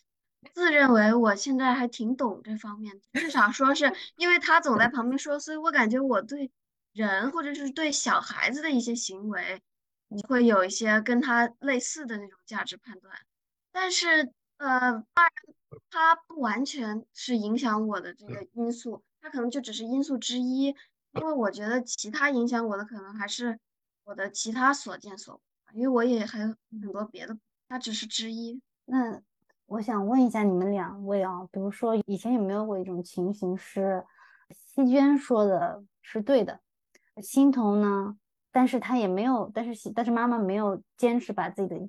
[0.54, 3.20] 自认为我现在还挺懂这方面的。
[3.20, 6.50] 至少说是因为他总在旁边说，所以我感觉我对
[6.94, 9.60] 人或者是对小孩子的一些行为，
[10.08, 13.14] 你会有一些跟他类似的那种价值判断。
[13.70, 15.30] 但是，呃，当然，
[15.90, 19.04] 他不完全是影响我的这个因素。
[19.20, 20.76] 它可能就只是因素之一，
[21.20, 23.58] 因为我觉得其他影响我的可能还是
[24.04, 25.34] 我的其他所见所
[25.66, 27.36] 闻，因为我也还有很多别的，
[27.68, 28.60] 它只是之一。
[28.84, 29.20] 那
[29.66, 34.04] 我想问一下你们两位啊，比如说以前有没有过一种情形是，
[34.50, 36.60] 西娟说的是对的，
[37.22, 38.16] 欣桐呢，
[38.50, 41.88] 但是他也没有，但是但是妈妈没有坚持把自己的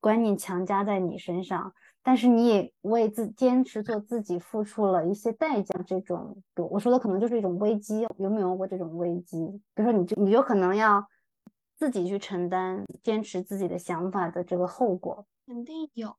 [0.00, 1.74] 观念强加在你身上。
[2.08, 9.36] 但是你也为自坚持做自己付出了一些代价，这种，我说的可能就是一种危机，有没有过这种危机？
[9.74, 11.06] 比如说，你就你有可能要
[11.76, 16.16] 自己去承担坚持自己的想法的这个后果，肯定有，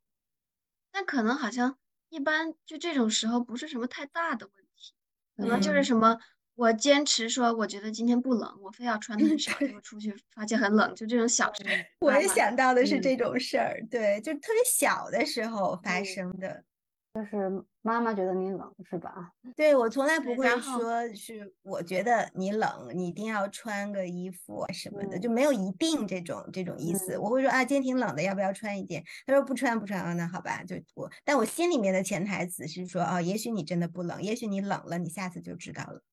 [0.92, 1.76] 但可能好像
[2.10, 4.94] 一般就这种时候不是什么太大的问题，
[5.38, 6.20] 可能就是什么。
[6.60, 11.64] 我坚持说，我觉得今天不冷，我非要穿的很少，结果出去发现很冷，就这种小事。
[12.02, 16.66] 我也想到的是这种事儿，对，就特别小的时候发生的，
[17.14, 19.32] 就是妈妈觉得你冷，是吧？
[19.56, 27.18] 对我从来不会说是我觉得你冷，你一定要穿个衣服什么的，就没有一定这种这种意思。
[27.18, 29.02] 我会说啊，今天挺冷的，要不要穿一件？
[29.26, 31.10] 他说不穿不穿啊，那好吧，就我。
[31.24, 36.04] 但我心里面的潜台词是说，哦，也许你真的不冷，也许你冷了，你下次就知道了。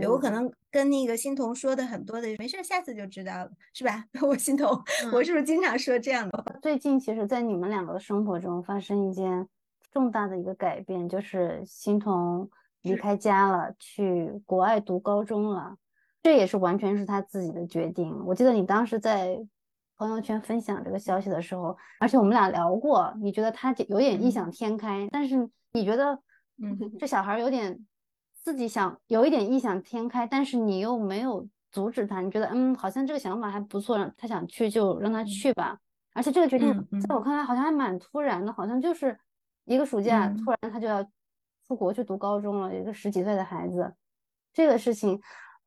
[0.00, 4.04] 对我可能跟那个欣桐说的很多的，没事，下次就知道了，是吧？
[4.22, 4.68] 我欣桐，
[5.12, 6.58] 我是不是经常说这样的话？
[6.62, 9.48] 最近其实，在你们两个的生活中发生一件
[9.92, 12.48] 重大的一个改变，就是欣桐
[12.82, 15.76] 离开家了，去国外读高中了。
[16.22, 18.12] 这也是完全是他自己的决定。
[18.26, 19.38] 我记得你当时在
[19.96, 26.18] 朋友圈分享这个消息的时候，而且我们俩聊过，你觉得他有点异想天开，但是你觉得，
[26.60, 27.78] 嗯，这小孩有点
[28.46, 35.76] 自己想有一点异想天开，但是你又没有阻止他，你觉得嗯，好像这个想法还不错，他想去就让他去吧。
[36.12, 39.18] 而且这个决定在我看来好像还蛮突然的，好像就是
[39.64, 41.04] 一个暑假突然他就要
[41.66, 43.92] 出国去读高中了，一个十几岁的孩子，
[44.52, 45.20] 这个事情，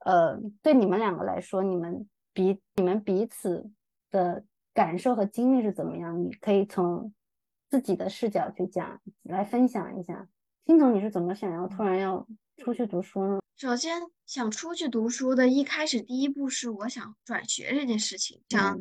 [0.06, 3.70] 呃，对你们两个来说，你们彼你们彼此
[4.10, 4.42] 的
[4.74, 6.18] 感受和经历是怎么样？
[6.24, 7.14] 你可以从
[7.70, 10.30] 自己的视角去讲，来分享一下。
[10.70, 12.28] 金总，你是怎么想要突然要
[12.58, 13.40] 出去读书呢？
[13.58, 18.80] 首先，想出去读书的一开始第一步是我想转学这件事情，想。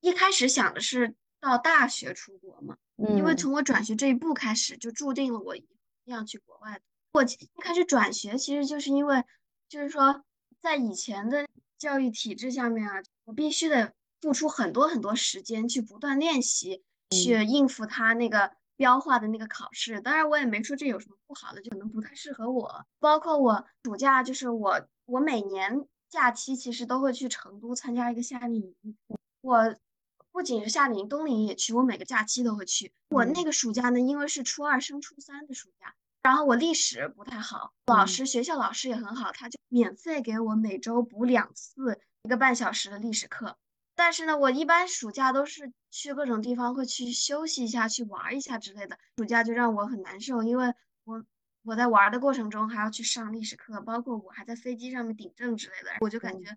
[0.00, 5.68] 一开始想的是到大学出国嘛，因为从我转学这一步开始，就注定了我一定
[6.06, 6.80] 要去国外
[7.12, 9.22] 我一开始转学，其实就是因为，
[9.68, 10.24] 就是说，
[10.62, 20.00] 在以前的教育体制下面啊，我必须得付出很多很多时间去不断练习，去应付他那个标化的那个考试。
[20.00, 22.86] 当然，我也没说这有什么不好的，就可能不太适合我。
[22.98, 28.96] 包括我暑假，就是我我每年假期其实都会去成都参加一个夏令营，
[29.42, 29.76] 我。
[30.32, 31.74] 不仅是夏令营，冬令营也去。
[31.74, 32.92] 我每个假期都会去。
[33.08, 43.56] 我那个暑假呢，因为是初二升初三的暑假，然后我历史不太好，老师学校老师也很好，他就免费给我每周补两次一个半小时的历史课。
[44.02, 48.98] 但是呢，我一般暑假都是去各种地方会去休息一下，去玩一下之类的。
[49.18, 50.72] 暑假就让我很难受，因为
[51.04, 51.22] 我
[51.64, 56.56] 我在玩的过程中还要去上历史课，包括我还在飞机上面顶证之类的，我就感觉。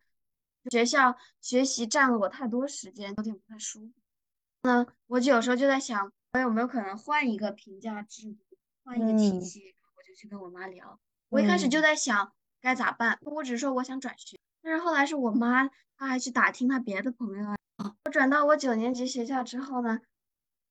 [0.71, 3.91] 学校学习占了我太多时间，有点不太舒服。
[4.61, 9.75] 那我就有时候就在想，我有没有可能换一个评价制度，换一个体系？
[9.97, 10.97] 我就去跟我妈聊。
[11.27, 13.19] 我一开始就在想该咋办。
[13.23, 17.55] 我只是说我想转学，但是后来是我妈，她还去打听她别的朋友啊。
[18.05, 19.99] 我转到我九年级学校之后呢，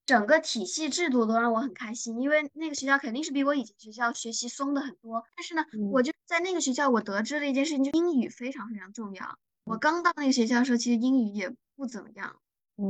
[0.06, 5.22] 整个体系制度都让我很开心，因为那个学校肯定是比我以前学校学习松的很多。
[5.36, 9.38] 但是呢，我就在那个学校，我得知了一件事情，就英语非常非常重要。
[9.64, 12.36] 我刚到那个学校的时候，其实英语也不怎么样。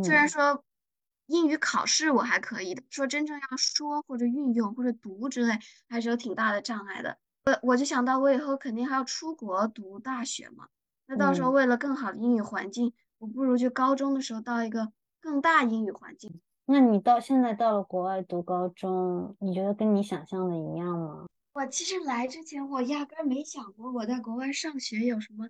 [0.05, 0.65] 虽然说
[1.27, 7.19] 英语考试我还可以的，说真正要说或者运用或者读之类，还是有挺大的障碍的。
[7.45, 10.69] 我我就想到，我以后肯定还要出国读大学嘛。
[11.07, 16.41] 那到时候为了更好的英语环境，我不如就高中的时候到一个更大英语环境。
[16.67, 21.27] 那你到现在到了国外读高中，你觉得跟你想象的一样吗？
[21.53, 25.49] 我其实来之前，我压根没想过我在国外上学有什么。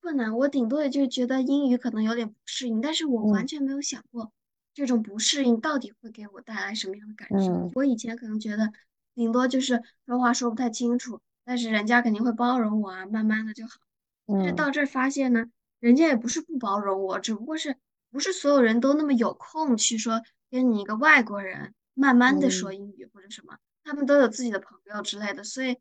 [0.00, 4.32] 困难，我顶多也就觉得英语可能有点不适应，但是我完全没有想过
[4.72, 7.70] 这种不适应到底会给我带来什么样的感受。
[7.74, 8.72] 我以前可能觉得
[9.14, 13.80] 顶多就是说话说不太清楚，但是人家肯定会包容我啊，慢慢的就好。
[14.26, 15.46] 但是到这儿发现呢，
[15.80, 17.76] 人家也不是不包容我，只不过是
[18.10, 25.78] 不是所有人都那么有空去说跟你一个外国人慢慢的说英语或者什么，他们都有自己的朋友之类的，所以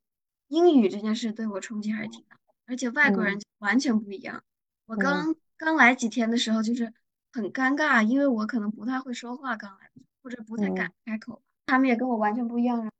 [0.47, 2.37] 英语这件事对我冲击还是挺大。
[2.67, 4.43] 而且外国人完全不一样。
[4.87, 6.91] 我刚刚来几天的时候，就是
[7.31, 9.91] 很尴尬，因为我可能不太会说话，刚来
[10.23, 11.41] 或者不太敢开口。
[11.67, 12.91] 他们也跟我完全不一样，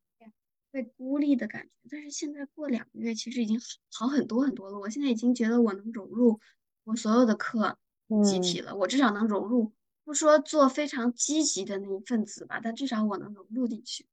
[0.76, 1.70] 被孤立的感觉。
[1.90, 3.58] 但是现在过两个月，其实已经
[3.94, 4.78] 好很多很多了。
[4.78, 6.42] 我现在已经觉得我能融入
[6.84, 7.78] 我所有的课
[8.26, 9.72] 集体了，我至少能融入，
[10.04, 14.06] 不说做非常积极的那一份子吧，但至少我能融入进去。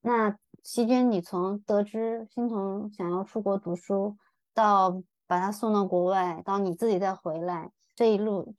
[0.00, 4.16] 那席娟，你从得知欣桐想要出国读书。
[4.54, 8.56] 到把他送到国外，到你自己再回来这一路，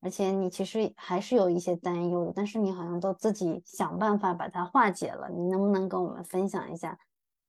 [0.00, 5.28] 而且你其实还是有一些担忧的，但是你好像都自己想办法把它化解了。
[5.28, 6.98] 你能不能跟我们分享一下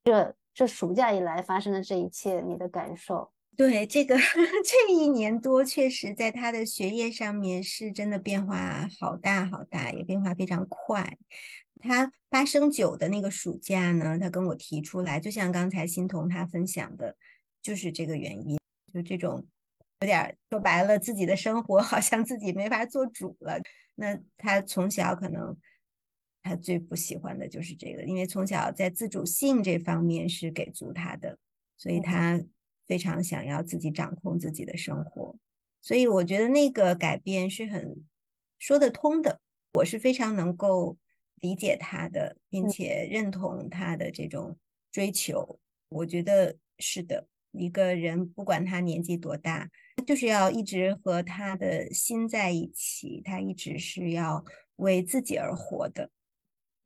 [0.04, 3.32] 这这暑假以来发生的这一切你的感受？
[3.56, 4.16] 对这个
[4.64, 11.18] 这一年多，确实在他的学业上面是真的变化好大好大，也变化非常快。
[11.80, 17.16] 他八升九的那个暑假呢，他跟我提出来，就像刚才欣桐他分享的。
[17.62, 18.58] 就是这个原因，
[18.90, 19.46] 就这种
[20.00, 23.60] 有点说白了，自己的生活 好像自己没法做主了。
[23.96, 25.54] 那他从小可能
[26.42, 31.38] 他最不喜欢的就是这个，因为从小在自主性这方面是给足他的，
[31.76, 32.42] 所以他
[32.86, 35.36] 非常想要自己掌控自己的生活。
[35.82, 38.02] 所以我觉得那个改变是很
[38.58, 39.40] 说得通的，
[39.74, 40.96] 我是非常能够
[41.36, 44.56] 理解他的，并且认同他的这种
[44.90, 45.60] 追求。
[45.90, 47.26] 我觉得是的。
[47.52, 49.68] 一个人不管他年纪多大，
[50.00, 54.44] 就是要一直和他的心在一起，他一直是要
[54.76, 56.10] 为自己而活的，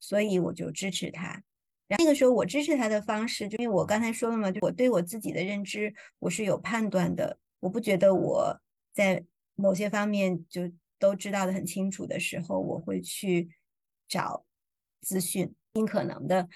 [0.00, 1.42] 所以我就支持他。
[1.86, 8.60] 然后那个时候我支持他的方式，就因为我刚才说了嘛，就我对我自己的认知我是有判断的，我不觉得我
[8.92, 10.62] 在某些方面就
[10.98, 13.50] 都知道的很清楚的时候，我会去
[14.08, 14.44] 找
[15.00, 16.48] 资讯，尽可能的。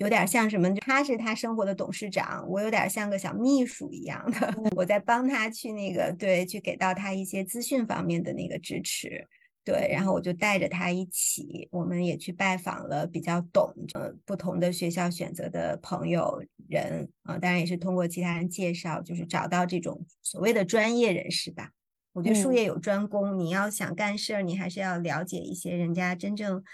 [0.00, 0.74] 有点像什么？
[0.76, 9.28] 他是他生活的董事长，我有点像个小秘书一样的，我在帮他去那个对，去给到他一些资讯方面的那个支持，
[9.62, 21.72] 对，然后我就带着他一起，我们也去拜访了比较懂呃不同的学校选择的朋友人啊，当然也是通过其他人介绍，就是找到这种所谓的专业人士吧。
[22.14, 26.64] 我觉得术业有专攻，你要想干事儿，你还是要了解一些人家真正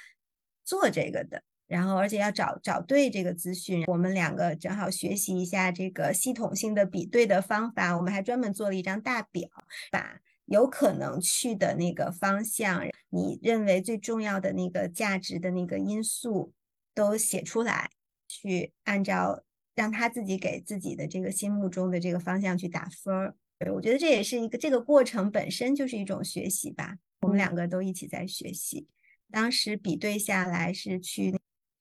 [0.65, 1.43] 做这个的。
[1.69, 3.85] 然后，而且要找找对这个资讯。
[3.89, 7.97] 我们两个正好学习一下这个系统性的比对的方法。
[7.97, 9.49] 我们还专门做了一张大表，
[9.91, 16.53] 把有可能去的那个方向，你认为最重要的那个价值的那个因素
[16.95, 17.91] 都写出来，
[18.29, 19.43] 去按照
[19.75, 23.35] 让他自己给自己的这个心目中的这个方向去打分儿。
[23.75, 26.99] 我觉得这也是一个这个过程本身就是一种学习吧。
[27.23, 28.87] 我们两个都一起在学习。
[29.33, 31.35] 当时比对下来是去。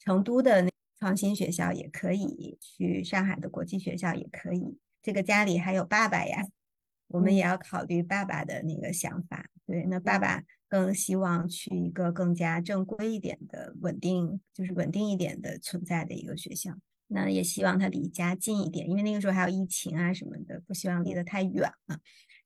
[0.05, 4.77] 成都的那创新学校也可以，去上海的国际学校也可以。
[5.01, 6.45] 这个家里还有爸爸呀，
[7.07, 9.47] 我们也要考虑爸爸的那个想法。
[9.65, 16.71] 对，那爸爸更希望去一个更加正规一点的、稳定，就是稳定一点的存在的一个学校。
[17.07, 21.99] 那也希望他离家近一点，因为那个时候还有疫情啊什么的，不希望离得太远了。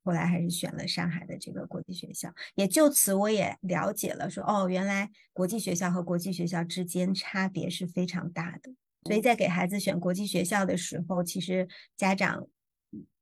[0.09, 8.71] 后来还是选了上海的这个国际学校，也就此我也了解了，说哦，原来国际学校和国际学校之间差别是非常大的。
[9.03, 12.47] 所以在给孩子选国际学校的时候，其实家长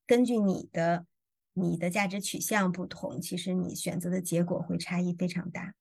[0.05, 1.05] 根据你的
[1.51, 5.73] 你的价值取向不同，其实你选择的结果会差异非常大。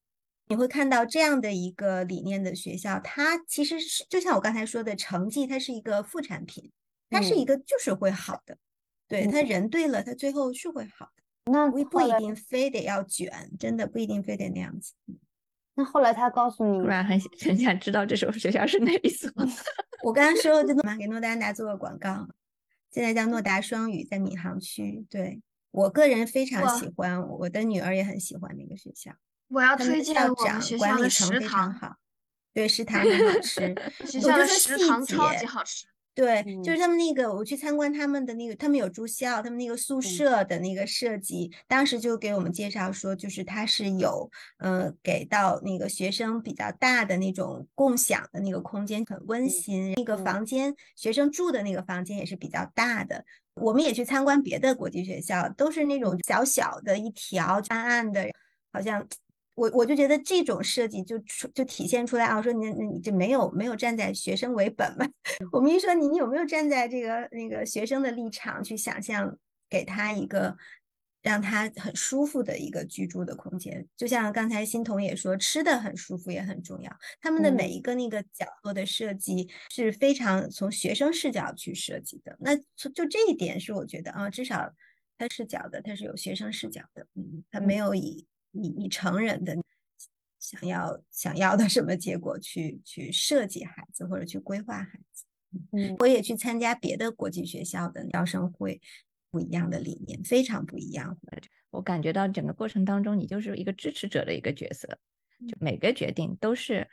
[0.49, 6.73] 你会看到这样的一个理念的学校，它其实是就像我刚才说的，成绩它是一个副产品，
[7.09, 8.59] 它是一个就是会好的。
[9.09, 11.23] 对他人对了，他最后是会好的。
[11.53, 14.95] 那不不一定非得要卷，真的不一定非得那样子。
[15.75, 19.31] 那后来他告诉你，突然很很想知道这所学校是哪一所。
[20.03, 22.27] 我刚刚说的嘛，给诺达达做个广告，
[22.91, 25.07] 现在叫诺达双语，在闵行区。
[25.09, 25.41] 对
[25.71, 29.13] 我个人非常喜欢，我的女儿也很喜欢那个学校。
[29.49, 31.97] 我要推荐我们学校的食堂，好，
[32.53, 35.87] 对食堂很好吃，学校的食堂超级好吃。
[36.17, 49.93] 对，就是他们那个，我去参观他们的那个，他们有住校，他们那个宿舍的那个设计，当时就给我们介绍说，就是它是有，呃，给到那个学生比较大的那种共享的那个空间，很温馨。
[49.95, 53.23] 那个房间，学生住的那个房间也是比较大的。
[53.61, 58.27] 我们也去参观别的国际学校，都是那种小小的一条暗暗的，
[58.73, 59.07] 好像。
[59.57, 65.09] 我我就觉得这种设计就出就体现出来啊，说你那你就没有没有站在学生为本嘛？
[65.51, 69.37] 我们一说你你有没有站在这个那个学生的立场去想象，
[69.71, 70.55] 给他一个
[71.23, 73.87] 让他很舒服的一个居住的空间？
[73.97, 76.95] 就像刚才欣桐也说，吃的很舒服也很重要。
[77.23, 82.37] 他们的每一个那个角落的设计是非常从学生视角去设计的。
[82.41, 84.71] 那就这一点是我觉得啊，至少
[85.17, 88.27] 他视角的，他是有学生视角的，嗯，他没有以。
[88.57, 89.57] 你你成人的
[90.39, 95.25] 想要想要的什么结果去去设计孩子或者去规划孩子，
[95.73, 98.81] 嗯，我也去参加别的国际学校的招生会，
[99.31, 101.19] 不一样的理念，非常不一样。
[101.71, 104.87] 我感觉到整个过程当中，你就是一个支持者的一个角色，
[105.49, 106.89] 就每个决定都是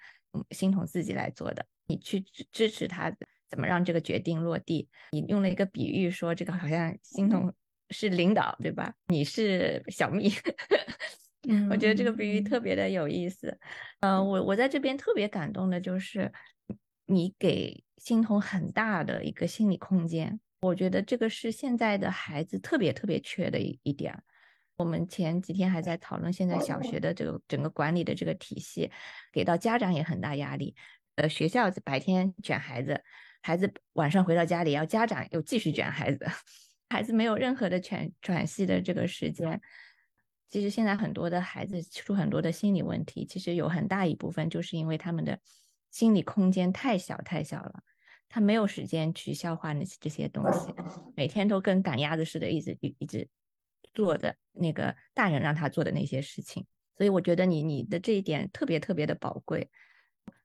[0.51, 3.15] 心彤自己来做的，你去支支持他
[3.49, 4.89] 怎么让这个决定落地。
[5.11, 7.53] 你用了一个比喻说，这个好像心彤
[7.91, 8.95] 是领导，对吧？
[9.07, 10.31] 你是小蜜。
[11.47, 13.57] 嗯，我觉得这个比喻特别的有意思。
[13.99, 16.31] 嗯，我我在这边特别感动的就是，
[17.05, 20.39] 你给欣桐很大的一个心理空间。
[20.61, 24.17] 我觉得这个是现在的孩子特别特别缺的一一点。
[24.77, 28.89] 我们前几天还在讨论现在小学的这个整个管理的这个体系，
[29.31, 30.75] 给到家长也很大压力。
[31.15, 33.03] 呃，学校白天卷孩子，
[33.41, 36.25] 孩子晚上回到家里要家长又继续卷孩子，
[36.89, 39.61] 孩子没有任何的喘喘息的这个时间。
[40.53, 45.39] 其实现在很多的孩子出很多的心理问题，其实有很大一部分就是因为他们的
[45.89, 47.81] 心理空间太小太小了，
[48.29, 50.71] 他没有时间去消化那些这些东西，
[51.17, 53.27] 每天都跟赶鸭子似的，一直一直
[53.95, 56.67] 做的那个大人让他做的那些事情。
[56.95, 59.71] 所以我觉得你你的这一点特别特别的宝贵。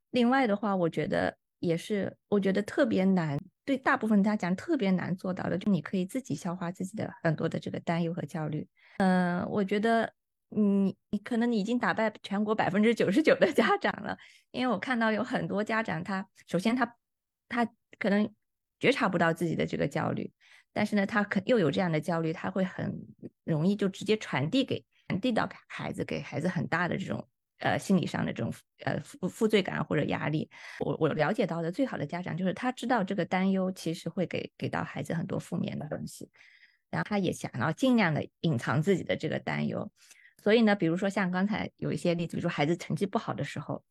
[0.08, 8.66] 另外的话，我觉得也是，我觉得特别难，对大部分家长特别难做到的，就你可以自己消化自己的很多的这个担忧和焦虑。
[8.98, 10.12] 嗯，我觉得
[10.50, 14.16] 你你可能你已经打败全国百分之九十九的家长了，
[14.50, 16.96] 因为我看到有很多家长，他首先他
[17.48, 18.32] 他可能
[18.78, 20.32] 觉察不到自己的这个焦虑，
[20.72, 23.06] 但是呢，他可又有这样的焦虑，他会很
[23.44, 27.28] 容易就直接传递给传递到孩子，给孩子很大的这种
[27.58, 28.52] 呃心理上的这种
[28.84, 30.50] 呃负负罪感或者压力。
[30.80, 36.30] 我我了解到的最好的家长就是他知道这个担忧其实会给给到孩子很多负面的东西，
[36.90, 39.90] 然后他也想要尽量的隐藏自己的这个担忧。
[40.42, 43.82] 所以呢，比如说像刚才有一些例子，比如说孩子成绩不好的时候，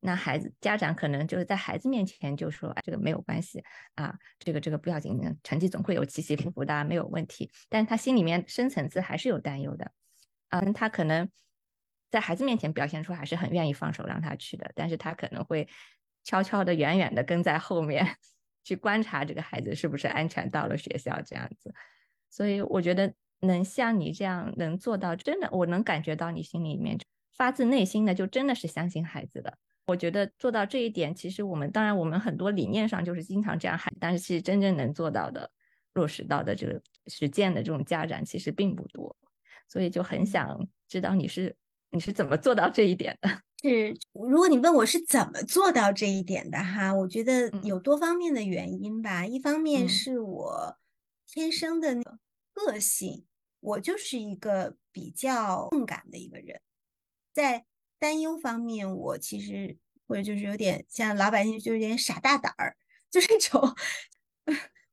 [0.00, 3.62] 那孩子家长可能就是在孩子面前就说，这个没有关系
[3.94, 7.48] 啊，这个这个不要紧，成绩总会有起起伏伏的，没有问题。
[7.68, 9.92] 但是他心里面深层次还是有担忧的，
[10.48, 11.30] 嗯，他可能
[12.12, 15.66] 在孩子面前表现出还是很愿意放手让他去的，但是他可能会
[16.22, 18.06] 悄悄的、远远的跟在后面
[18.62, 21.74] 去观察这个孩子是不是安全到了学校这样子。
[22.30, 23.12] 所以我觉得。
[23.44, 26.96] 能像你这样能做到，真的，我能感觉到你心里面
[27.36, 29.58] 发自内心的就真的是相信孩子的。
[29.84, 35.50] 我觉得做到这一点，其实我们当然我们很多理念上就是经常这样喊，但是其实真正能做到的、
[35.94, 39.16] 落实到的这个实践的这种家长其实并不多，
[39.66, 41.56] 所以就很想知道你是
[41.92, 43.42] 你是怎么做到这一点的。
[43.62, 49.24] 是，如果你问我是怎么做到这一点的哈，我觉得有多方面的原因吧。
[49.24, 50.76] 一方面是我
[51.26, 52.18] 天生的那个
[52.52, 53.24] 个性。
[53.60, 56.60] 我就是一个比较钝感的一个人，
[57.32, 57.64] 在
[58.00, 59.78] 担忧方面，我其实
[60.08, 62.76] 或者就是有点像老百姓，就有点傻大胆儿，
[63.08, 63.76] 就是那种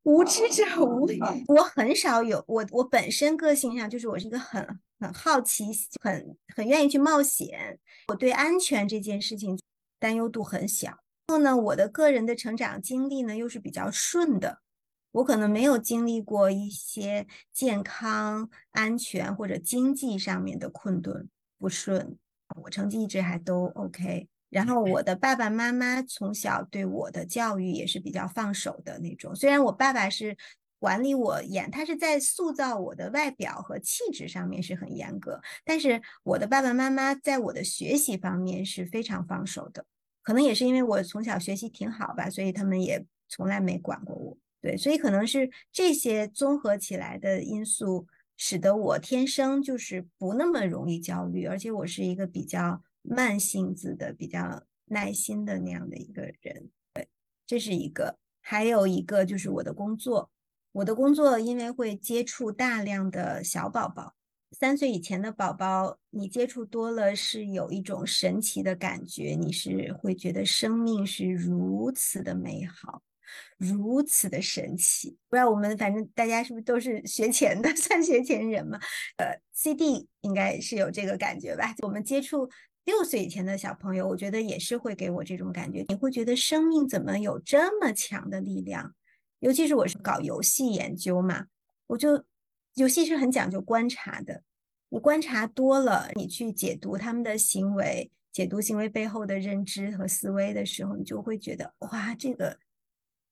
[0.04, 1.20] 无知者无畏。
[1.48, 5.66] 我很少有我我本身个性上就是我是一个很很好奇、
[6.02, 7.80] 很很愿意去冒险。
[8.08, 9.60] 我对安全这件事情
[10.00, 10.88] 担忧度很小。
[11.28, 14.62] 然后呢，我的个人的成长经历呢又是比较顺的。
[15.12, 21.28] 我可能没有经历过一些健康、安全或者经济上面的困顿
[21.58, 22.18] 不顺，
[22.64, 24.28] 我成绩一直还都 OK。
[24.50, 29.36] 然后我的爸爸妈妈从小对我的教育也是比较放手的那种。
[29.36, 30.36] 虽然我爸爸是
[30.80, 39.86] 管理我严，他是在塑造我的外表和气质上面是很严格，但是我的爸爸妈妈在我的学习方面是非常放手的。
[40.22, 44.38] 可能也是因为我从小学习挺好吧，所以他们也从来没管过我。
[44.62, 48.06] 对，所以可能是这些综合起来的因素，
[48.38, 56.70] 使得我天生就是不那么容易焦虑，而且我是一个比较慢性子的、比较耐心的那样的一个人。
[56.94, 57.10] 对，
[57.46, 58.18] 这是一个。
[58.42, 60.32] 还有一个就是我的工作，
[60.72, 64.16] 我的工作因为会接触大量的小宝宝，
[64.52, 73.04] 三岁以前的宝宝，你接触多了是有一种神奇的感觉，你是会觉得生命是如此的美好。
[73.58, 78.80] 如此的神奇，不知道我们反正大家是不是都是学前的， 算学前人嘛？
[79.18, 81.76] 呃，CD 应该是有这个感觉吧？
[81.84, 82.50] 我们接触
[82.90, 85.86] 六岁以前的小朋友，我觉得也是会给我这种感觉。
[85.90, 88.96] 你会觉得生命怎么有这么强的力量？
[89.42, 91.46] 尤其是我是搞游戏研究嘛，
[91.86, 92.26] 我就
[92.74, 94.42] 游戏是很讲究观察的。
[94.90, 102.58] 你观察多了，你去解读他们的行为，解读行为背后的认知和思维的时候，你就会觉得哇，这个。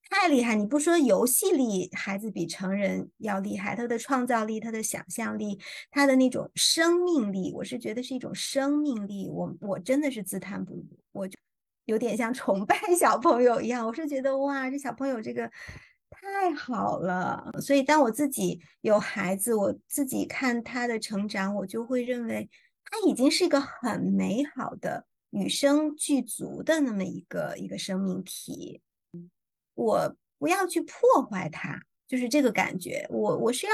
[0.09, 0.55] 太厉害！
[0.55, 3.75] 你不说游戏力，孩子比成人要厉害。
[3.75, 5.59] 他的创造力、他的想象力、
[5.91, 9.29] 他的那种生命力，我是觉得是一种生命力。
[9.29, 11.37] 我我真的是自叹不如，我就
[11.85, 13.85] 有点像崇拜小朋友一样。
[13.85, 15.51] 我是觉得哇，这小朋友这个
[16.09, 17.51] 太好了。
[17.61, 22.49] 所以当我自己有孩子，我自己看他的成长，我就会认为
[22.85, 28.81] 他已经是一个很美好的、与生俱足的那么一个一个生命体。
[29.77, 33.05] 我不要去破坏它，就是这个感觉。
[33.11, 33.73] 我我是要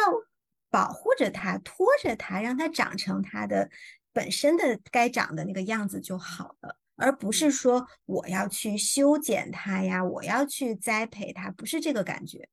[0.69, 3.69] 保护着它，拖着它，让它长成它的
[4.11, 12.49] 本身的该长的那个样子就好了，而不是说我要去修剪它呀，我要去栽培它，不是这个感觉。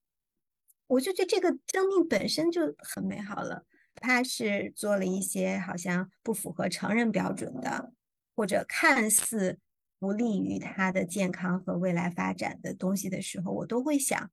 [0.87, 3.65] 我就觉得这个生命本身就很美好了，
[3.97, 7.93] 它是做了一些好像不符合成人标准的，
[8.37, 9.59] 或者看似。
[10.01, 14.31] 不利于他的健康和未来发展的东西的时候，我都会想，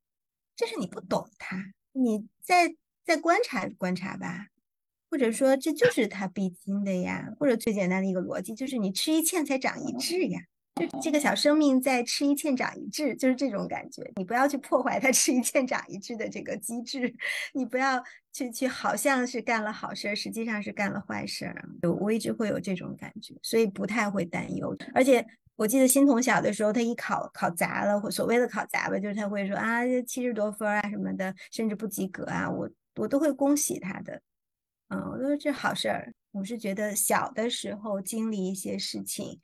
[0.55, 2.73] 这是你不懂他，你再
[3.05, 4.47] 再观察观察吧，
[5.11, 10.39] 或者说这就是他必经的呀，或者最简单的一个逻辑就是你吃一堑才长一智呀，
[10.75, 17.13] 就这个小生命在吃一堑长一智，就是这种感觉，你不要去破坏他吃一堑长一智的这个机制，
[17.53, 18.01] 你不要
[18.31, 21.53] 去去好像是干了好事，实际上是干了坏事，
[22.01, 25.27] 我一直会有这种感觉，所以不太会担忧，而且。
[25.57, 34.21] 我记得欣桐小的时候，他一考考砸了，或所谓的考砸吧，就是他会说啊，七十多分啊什么的，甚至不及格啊，我我都会恭喜他的，
[34.87, 36.13] 嗯，我都说这好事儿。
[36.31, 39.41] 我是觉得小的时候经历一些事情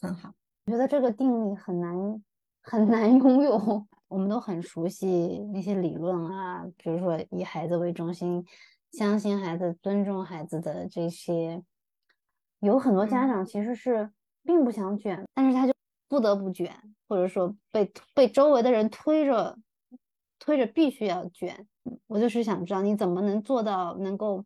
[0.00, 0.32] 很好。
[0.66, 2.22] 我觉得这个定力很难
[2.62, 3.86] 很难 拥有。
[4.06, 8.46] 我们都很熟悉那些理论啊，比如说以孩子为中心，
[8.92, 11.64] 相信孩子，尊重孩子的这些。
[12.60, 14.12] 有很多家长其实是
[14.44, 15.74] 并不想卷，但是他就
[16.08, 16.72] 不得不卷，
[17.08, 19.58] 或者说被被周围的人推着
[20.38, 21.66] 推着必须要卷。
[22.06, 24.44] 我就是想知道你怎么能做到能够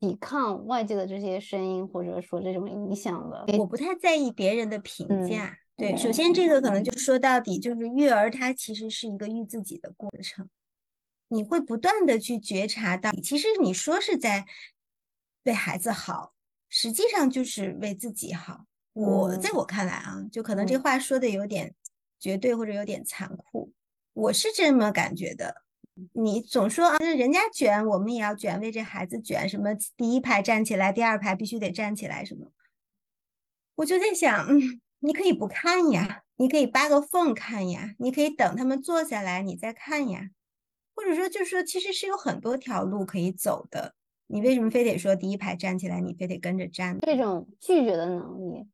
[0.00, 3.44] 抵抗外界的这些声音，或者说这种影响的。
[3.58, 5.58] 我不太在意别人的评价。
[5.76, 10.48] 对，首先这个可能就说到底就是育儿，它其实是一个育自己的过程。
[11.28, 14.46] 你会不断的去觉察到，其实你说是在
[15.44, 16.32] 为孩子好。
[16.70, 18.66] 实际上就是为自己好。
[19.06, 21.74] 我在我看来啊，就可能这话说的有点
[22.18, 23.72] 绝对或者有点残酷，
[24.12, 25.62] 我是这么感觉的。
[26.12, 29.48] 你总说啊，人家卷，我们也要卷，为这孩子卷。
[29.48, 32.52] 什么第一排站起来，第二排必须得站起来，什么？
[33.76, 40.30] 我就在想，嗯，你可以不看呀，你可以扒个缝看呀，你可以等他们坐下来，你再看呀。
[40.94, 43.94] 或者说，就是说，其实是有很多条路可以走的。
[44.26, 46.98] 你为什么非得说第一排站起来，你非得跟着站？
[47.00, 48.66] 这种拒绝的能力，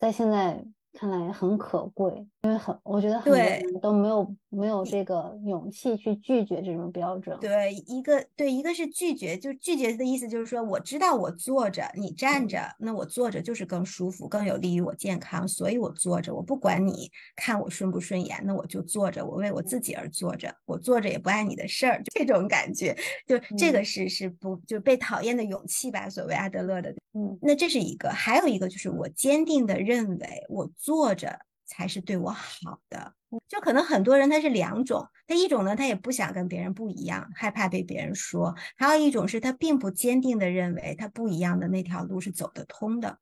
[0.00, 0.64] 在现在。
[0.92, 7.38] 看来很可贵，因为很，我觉得很多人都没有没有这个勇气去拒绝这种标准。
[7.40, 22.96] 对，一个对，一个是拒绝，就拒绝的意思就是说，我知道我坐着，你站着，那我坐着就是更舒服，更有利于我健康，所以我坐着，我不管你看我顺不顺眼，那我就坐着，我为我自己而坐着，我坐着也不碍你的事儿，就这种感觉，
[23.26, 26.08] 就这个是是不就被讨厌的勇气吧？
[26.08, 30.68] 所谓阿德勒的，嗯，那这是一个，还有一个就是我坚定的认为我。
[30.82, 33.12] 坐着才是对我好的，
[33.46, 43.18] 就可能很多人他是两种，他一种呢，他也不想跟别人不一样，害怕被别人说；还有一种是他并不坚定的认为他不一样的那条路是走得通的。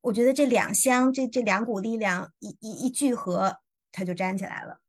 [0.00, 3.56] 我觉得这两相，这这两股力量一一一聚合，
[3.90, 4.80] 他就站起来了。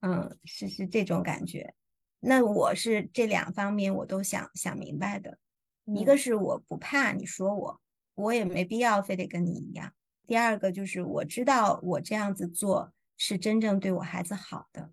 [0.00, 1.74] 嗯，是是这种感觉。
[2.20, 5.38] 那我是这两方面我都想想明白的，
[5.86, 7.80] 一个是我不怕你说我，
[8.14, 9.92] 我也没必要非得跟你一样。
[10.26, 12.92] 第二个就是我知道我这样子做
[13.22, 14.90] 是真正对我孩子好的，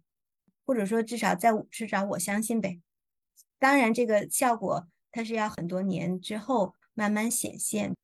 [0.66, 2.82] 或者说至少在至少我相信呗。
[3.58, 7.96] 当然，这个效果它是要很多年之后慢慢显现。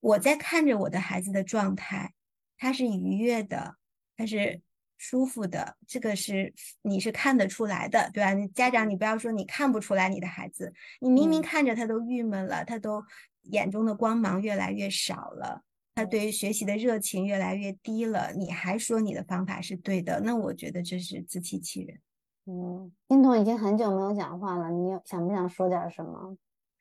[0.00, 2.12] 我在看着我的孩子的状态，
[2.58, 3.76] 他是愉悦的，
[4.14, 4.60] 他是
[4.98, 8.34] 舒服的，这个是你是看得出来的，对吧？
[8.54, 13.02] 家长你不要说你看不出来你的孩子，你明明看着他都郁闷了，他都
[13.44, 15.62] 眼中的光芒越来越少了。
[16.00, 22.00] 他对于学习的热情越来越低了，你还说你的方法是对的，那我觉得这是自欺欺人。
[22.46, 26.38] 嗯，金童已经很久没有讲话了，你想不想说点什么？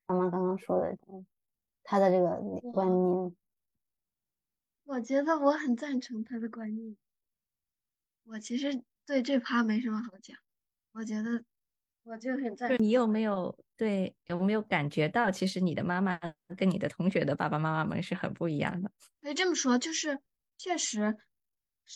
[0.07, 0.97] 妈妈刚刚说的，
[1.83, 2.41] 他的这个
[2.71, 3.35] 观念，
[4.85, 6.95] 我觉得我很赞成他的观念。
[8.23, 10.37] 我其实对这趴没什么好讲，
[10.93, 11.43] 我觉得。
[12.03, 12.77] 我就很在。
[12.77, 16.19] 你有没有对有没有感觉到，其实你的妈妈
[16.57, 18.91] 跟你的同学的爸爸妈妈们是很不一样的？
[19.21, 20.19] 可以这么说，就是
[20.57, 21.17] 确实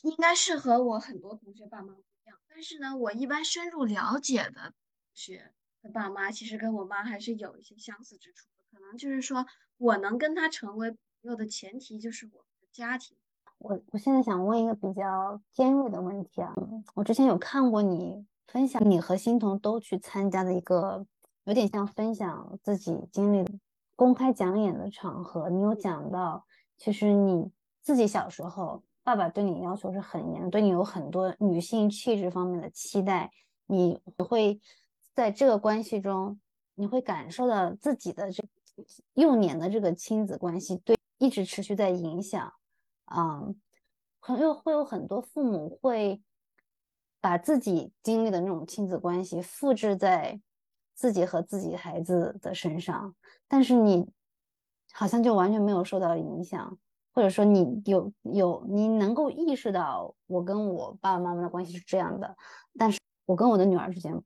[0.04, 2.38] 应该是和我很多同学爸妈不一样。
[2.48, 4.74] 但是呢，我一般深入了解的同
[5.14, 5.52] 学
[5.82, 8.78] 的爸妈，其实跟我妈还是有一些相似之处的。
[8.78, 9.46] 可能就是说
[9.78, 13.18] 我能跟他成为朋友的前提，就是我们的家庭。
[13.58, 16.54] 我我现在想问一个比较尖锐的问题啊，
[16.94, 18.26] 我之前有看过你。
[18.48, 21.06] 分享你和欣桐都去参加的一个
[21.46, 23.44] 有点像分享自己经历
[23.96, 26.46] 公开讲演的场合，你有讲到，
[26.78, 27.50] 其实你
[27.82, 33.32] 自己小时候，爸爸对你要求是很严，对你有很多女性气质方面的期待，
[33.66, 34.62] 你会
[35.14, 36.40] 在这个关系中，
[36.76, 38.44] 你会感受到自己的这
[39.14, 42.54] 幼年的这个亲子关系对一直持续在影响，
[43.06, 43.42] 啊，
[44.22, 46.22] 朋友会有很多父母会。
[47.24, 50.42] 把自己经历的那种亲子关系复制在
[50.94, 53.16] 自己和自己孩子的身上，
[53.48, 54.06] 但是你
[54.92, 56.78] 好像就完全没有受到影响，
[57.14, 62.36] 或者说你有有你能够意识到我跟我爸爸妈妈的关系是这样的，
[62.78, 64.22] 但是我跟我的女儿之间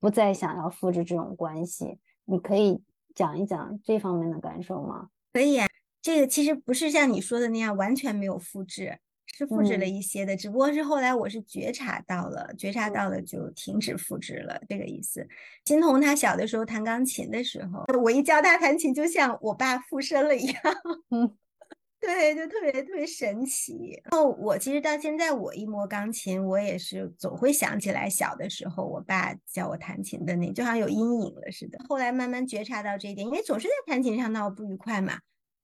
[0.00, 2.00] 不再想要复制这种关系。
[2.24, 2.82] 你可以
[3.14, 5.10] 讲一讲这方面的感受吗？
[5.32, 5.68] 可以啊，
[6.02, 8.98] 这个其实不是像你说的那样完全没有复制。
[9.36, 15.28] 是复制了一些的，只不过是后来我是觉察到了，觉察到了就停止复制了，这个意思。
[15.62, 20.62] 金童他小的时候弹钢琴的时候，我一教他弹琴，就像我爸附身了一样，
[21.10, 21.36] 嗯，
[22.00, 24.00] 对，就特别特别神奇。
[24.04, 31.78] 然后我其实到现在，我一摸钢琴，我也是总会想起来小的时候我爸教我弹琴的那，就好像有阴影了似的。
[31.86, 35.18] 后来慢慢觉察到这一点，因为总是在弹琴上闹不愉快嘛，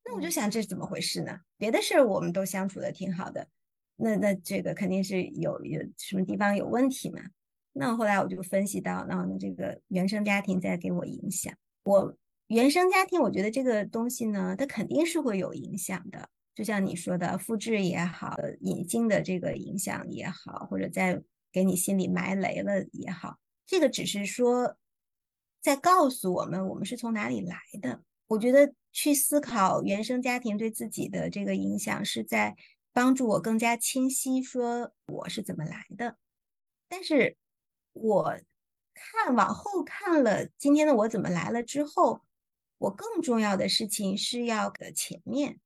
[0.04, 1.38] 那我就想这是怎么回事呢？
[1.56, 3.46] 别的事儿我们都相处的挺好的。
[3.96, 7.20] 那那这个肯定是有有什么地方有问题嘛？
[7.72, 11.52] 那后来我就分析到，那那这个原生家庭在给我影响。
[11.84, 12.16] 我
[12.48, 16.28] 原生家庭，我觉得这个东西呢，它肯定是会有影响的。
[16.54, 24.76] 就像你说的，复制也好，引进的这个影响也好，或者在给你心里埋雷了也好，这个只是说
[25.62, 28.02] 在告诉我们我们是从哪里来的。
[28.26, 32.54] 我觉得去思考原生家庭对自己的这个影响，是在
[32.92, 36.16] 帮助我更加清晰说我是怎么来的。
[36.88, 37.36] 但是
[37.92, 38.38] 我
[38.94, 42.22] 看往后看了今天的我怎么来了之后，
[42.78, 45.58] 我更重要的事情是要搁前面。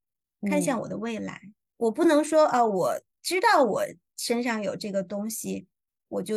[0.43, 1.41] 看向我的未来，
[1.79, 3.83] 我不能说啊，我知道我
[4.17, 5.67] 身上有这个东西，
[6.09, 6.37] 我就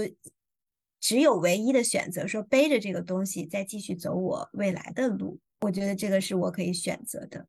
[1.00, 5.40] 只有唯一的选择，说背着这个东西再继续走我未来的路。
[5.62, 7.46] 我觉得这个是我可以选择的，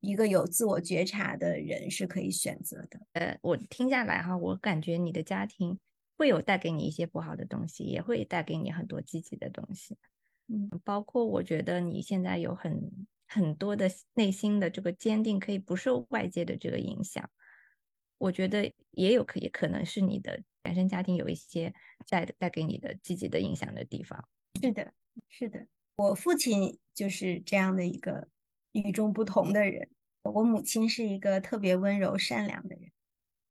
[0.00, 3.00] 一个有自我觉察的人是可以选择的。
[3.12, 5.78] 呃，我听下来哈，我感觉你的家庭
[6.16, 9.96] 会有带给你一些不好的东西，也会带给你很多积极的东西。
[10.48, 13.06] 嗯，包括我觉得你现在有很。
[13.28, 17.28] 很多的内心的这个坚定可以不受外界的这个影响，
[18.18, 21.74] 我觉得也有可以可能是你的原生家庭有一些
[22.08, 24.28] 带带给你的积极的影响的地方。
[24.62, 24.92] 是的，
[25.28, 25.66] 是的，
[25.96, 28.28] 我父亲就是这样的一个
[28.84, 29.88] 与众不同的人，
[30.22, 32.90] 我母亲是一个特别温柔善良的人，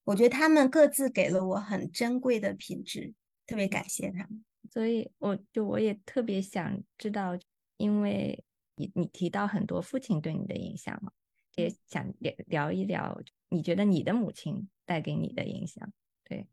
[0.04, 3.14] 我觉得他们各自给了我很珍贵的品质，
[3.46, 4.44] 特别感谢他们。
[4.72, 7.38] 所以我就我也特别想知道，
[7.78, 8.44] 因为。
[8.78, 11.10] 你你提到很多父亲对你的影响嘛，
[11.56, 15.94] 也想聊聊一聊，你觉得你的母亲带给你的影响？
[16.26, 16.46] 对，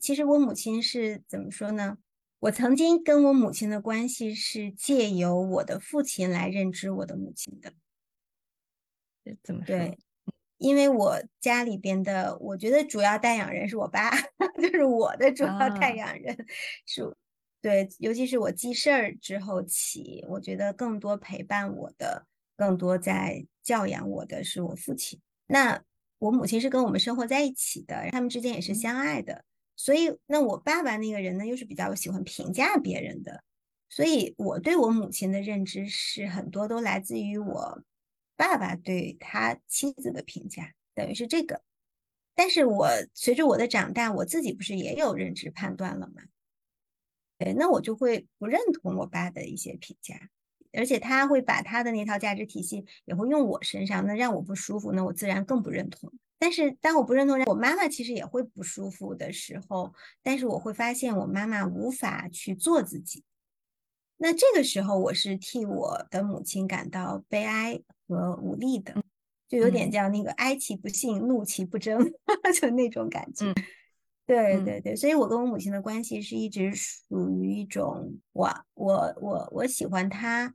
[0.00, 1.98] 其实我母亲是怎么说呢？
[2.40, 7.72] 我曾经跟我母亲的关系是借由我的父亲来认知我的母亲的。
[9.42, 9.66] 怎么说？
[9.66, 9.98] 对，
[10.56, 14.10] 因为我家里边的，我觉得主要带养人是我爸，
[14.60, 16.46] 就是我的主要带养人
[16.86, 17.14] 是。
[17.60, 22.24] 对，尤其是我记事儿之后起，我觉得更多陪伴我的、
[22.56, 25.20] 更多在教养我的是我父亲。
[25.48, 25.82] 那
[26.18, 29.44] 我母亲是跟我们生活在一起的，他们之间也是相爱的。
[29.78, 33.44] 所以，那我爸爸那个人呢，又是比较喜欢评价别人的。
[33.88, 37.82] 所以，我对我母亲的认知是很多都来自于我
[38.36, 41.62] 爸爸对他妻子的评价，等于是这个。
[42.34, 46.22] 但是我随着我的长大，我自己不是也有认知判断了吗？
[47.38, 50.28] 对，那我就会不认同我爸的一些评价，
[50.72, 56.12] 而且他会把他的那套价值体系也会用我身上，那让我不舒服，那我自然更不认同。
[56.38, 63.24] 但是当我不认同，我妈妈其实也会不舒服的时候，但是我会发现我妈妈无法去做自己。
[64.18, 68.94] 那这个时候，我是替我的母亲感到悲哀和无力的，
[69.48, 71.98] 就有点叫那个哀其不幸，怒其不争，
[72.60, 73.52] 就那种感觉。
[74.26, 80.52] 对对对，所以我跟我母亲的关系是一直属于一种我我我我喜欢她，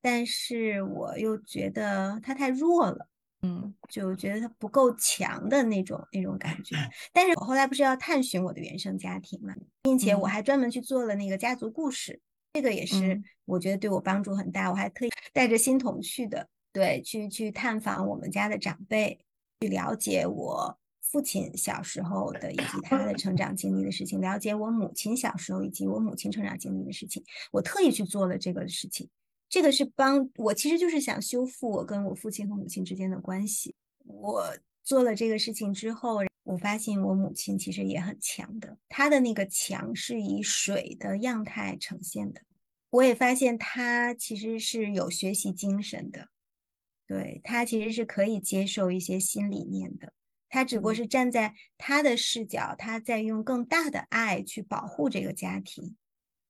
[0.00, 3.08] 但是我又觉得她太弱了，
[3.42, 6.74] 嗯，就觉得他不够强的那种那种感觉。
[7.12, 12.20] 但是我后来不是要探寻我的原生家庭嘛，并且我还专门去做了那个家族故事，
[12.52, 14.70] 这个也是我觉得对我帮助很大。
[14.70, 19.18] 我还特意带着心童去的，对，去去探访我们家的长辈，
[19.60, 20.78] 去了解我。
[21.10, 29.08] 父亲小时候的以及他的成长经历的事情，了解我母亲小时候以及我母亲成长经历的事情，我特意去做了这个事情。
[29.48, 33.74] 这个是帮我，其实就是想修复我跟我父亲和母亲之间的关系。
[34.04, 42.42] 我做了这个事情之后，我发现我母亲其实也很强的，她的那个强是以水的样态呈现的。
[42.90, 46.28] 我也发现她其实是有学习精神的，
[47.06, 50.12] 对她其实是可以接受一些新理念的。
[50.48, 55.96] 她只不过是站在她的视角，她在用更大的爱去保护这个家庭，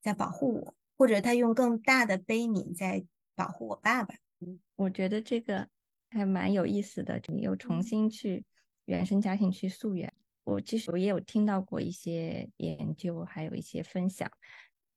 [0.00, 4.16] 在保护我，或者他用更大的悲悯在保护我爸爸。
[4.40, 5.68] 嗯，我觉得这个
[6.10, 8.44] 还蛮有意思的，你又重新去
[8.84, 10.12] 原生家庭去溯源。
[10.44, 14.30] 我其实我也有听到过一些研究，还有一些分享。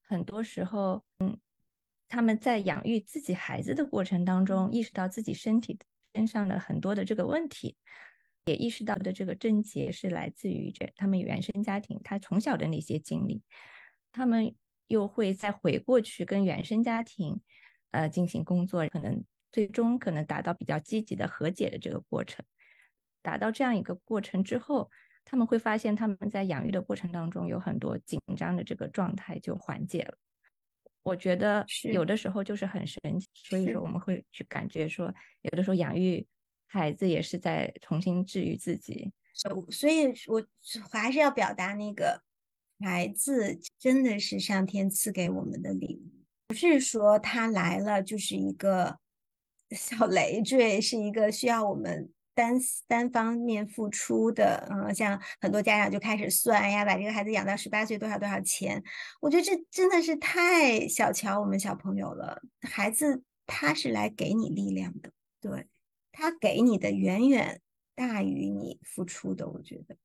[0.01, 1.37] 很多时候，嗯，
[2.07, 5.77] 他们在养育自己孩子的过程当中，意识到自己身体
[6.15, 7.77] 身上的很多的这个问题。
[8.45, 13.43] 也意识到的这个症结是来自于这他们原生家庭，他从小的那些经历，
[14.11, 14.55] 他们
[14.91, 17.41] 又会再回过去跟原生家庭，
[17.91, 22.45] 呃进行工作，可能最终可能达到比较积极的和解的这个过程。
[23.23, 24.91] 达到这样一个过程之后，
[25.25, 30.17] 他们会发现他们在养育的过程当中有很多紧张的这个状态就缓解了。
[31.03, 36.27] 我觉得有的时候就是很神奇，所以说我们会去感觉说，有的时候养育。
[36.73, 40.41] 孩子也是在重新治愈自己，所所以，我
[40.89, 42.23] 还是要表达那个
[42.81, 48.99] 孩子真的是上天赐给我们的礼物，不是说他来了就是一个
[49.69, 52.11] 小累赘，是一个需要我们。
[52.33, 52.55] 单
[52.87, 58.81] 单方面付出的，嗯，像很多家长就开始算，哎呀，把这个孩子养到十八岁多少多少钱？
[59.19, 62.41] 我觉得这真的是太小瞧我们小朋友了。
[62.61, 65.11] 孩子他是来给你力量的，
[65.41, 65.67] 对
[66.13, 67.59] 他给你的远远
[67.95, 69.97] 大于你付出的，我觉得。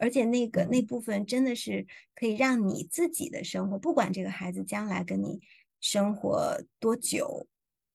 [0.00, 5.40] 而且那个那部分真的是可以让你自己的生活，不管这个孩子将来跟你
[5.80, 7.46] 生活多久，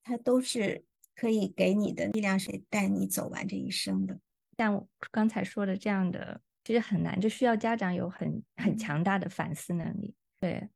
[0.03, 0.86] 他都是。
[1.18, 4.20] 可以给你的力量是带你走完这一生的。
[4.58, 10.14] 像刚才说的这样的，其实很难，就需要家长有很很强大的反思能力。
[10.41, 10.68] 对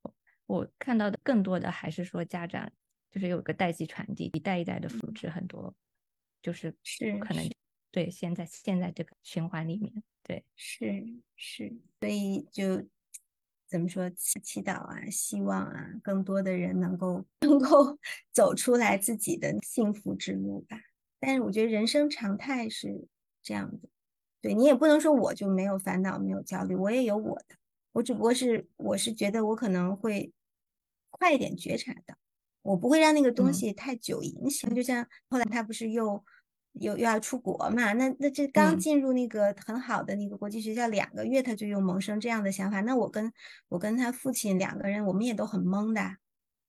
[0.00, 0.14] 我
[0.46, 2.72] 我看到的更多的还是说家长
[3.10, 5.74] 就是有个代际传递，一代一代的复制很多，
[6.40, 7.46] 就是是可能
[7.94, 12.84] 对现在现在这个循环里面，对是是，所以就。
[13.66, 17.98] 怎么说祈祈祷啊，希望啊，更多的人能够 能够
[18.30, 20.76] 走出来自己的幸福之路吧。
[21.18, 23.08] 但是我觉得人生常态是
[23.42, 23.88] 这样的，
[24.40, 27.56] 对你也不能说我就没有烦恼、没有焦虑，我也有我的。
[27.92, 30.32] 我只不过是我是觉得我可能会
[31.10, 32.14] 快一点觉察到，
[32.62, 34.72] 我不会让那个东西太久影响。
[34.72, 36.24] 就像后来他不是又。
[36.80, 37.92] 又又要出国嘛？
[37.92, 42.80] 那那这刚进入那个很好的那个国际学校两个月，他就又萌生这样的想法。
[42.80, 43.32] 那我跟
[43.68, 46.16] 我跟他父亲两个人，我们也都很懵的。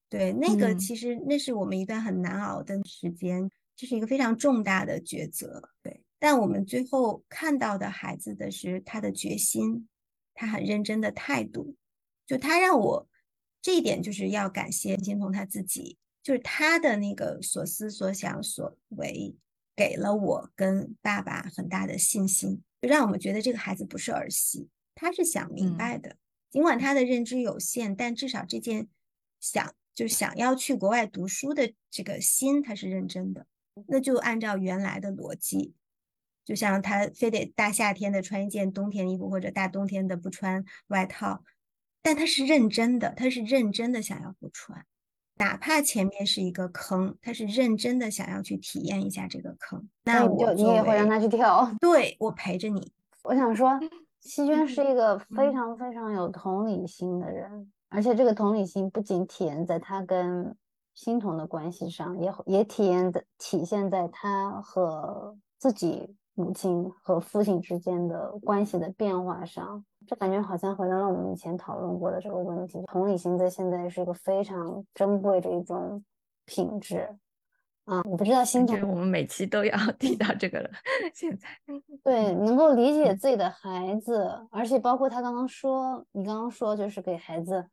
[0.08, 5.72] 对，那个其实那是我们一段很难熬的时间，这是一个非常重大的抉择。
[5.82, 9.88] 对，但我们最后看到的孩子的是他的决心，
[10.36, 11.76] 他很认真的态度，
[12.28, 13.08] 就他让我
[13.60, 19.36] 这一点就是要感谢金童他自己，就是他的那个所思所想所为。
[19.76, 26.16] 给了我跟爸爸很大的信心，就让我们觉得这个孩子不是儿戏，他是想明白的。
[26.50, 28.88] 尽管他的认知有限，但至少这件
[29.42, 33.46] 想就想要去国外读书的这个心，他是认真的。
[33.88, 35.74] 那就按照原来的逻辑，
[36.46, 41.44] 就像他非得大夏天的穿一件冬天衣服，或者大冬天的不穿外套，
[42.02, 44.86] 但他是认真的，他是认真的想要不穿。
[45.38, 51.70] 哪怕前面是一个坑，他是认真的想要去体验一下这个坑，那我你也会让他去跳。
[51.80, 52.92] 对我陪着你。
[53.24, 53.78] 我想说，
[54.22, 60.56] 希娟是一个非常非常有同理心的人，而且这个同理心不仅体现在他跟
[60.94, 69.84] 欣桐的关系上，也也体验的体现在他和自己母亲和父亲之间的关系的变化上。
[70.08, 76.04] 这感觉好像回到了我们以前讨论过的这个问题，同理心在现在是一个非常珍贵的一种
[76.46, 77.18] 品质
[77.86, 78.02] 啊！
[78.10, 80.70] 我不知道心疼，我们每期都要 提到这个了。
[81.14, 81.48] 现在
[82.04, 87.68] 对，能够理解自己的孩子，而且包括他刚刚说，你刚刚说就是给孩子，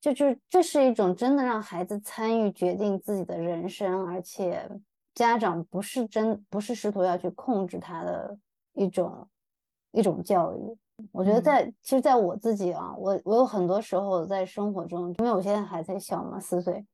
[0.00, 4.68] 就就这是一种真的让孩子参与决定自己的人生，而且
[5.14, 8.38] 家长不是真不是试图要去控制他的
[8.74, 9.26] 一种
[9.92, 10.76] 一种教育。
[11.12, 16.86] 我觉得在其实，在我自己啊，我我有很多时候在生活中，因为我现在还在小嘛，四岁，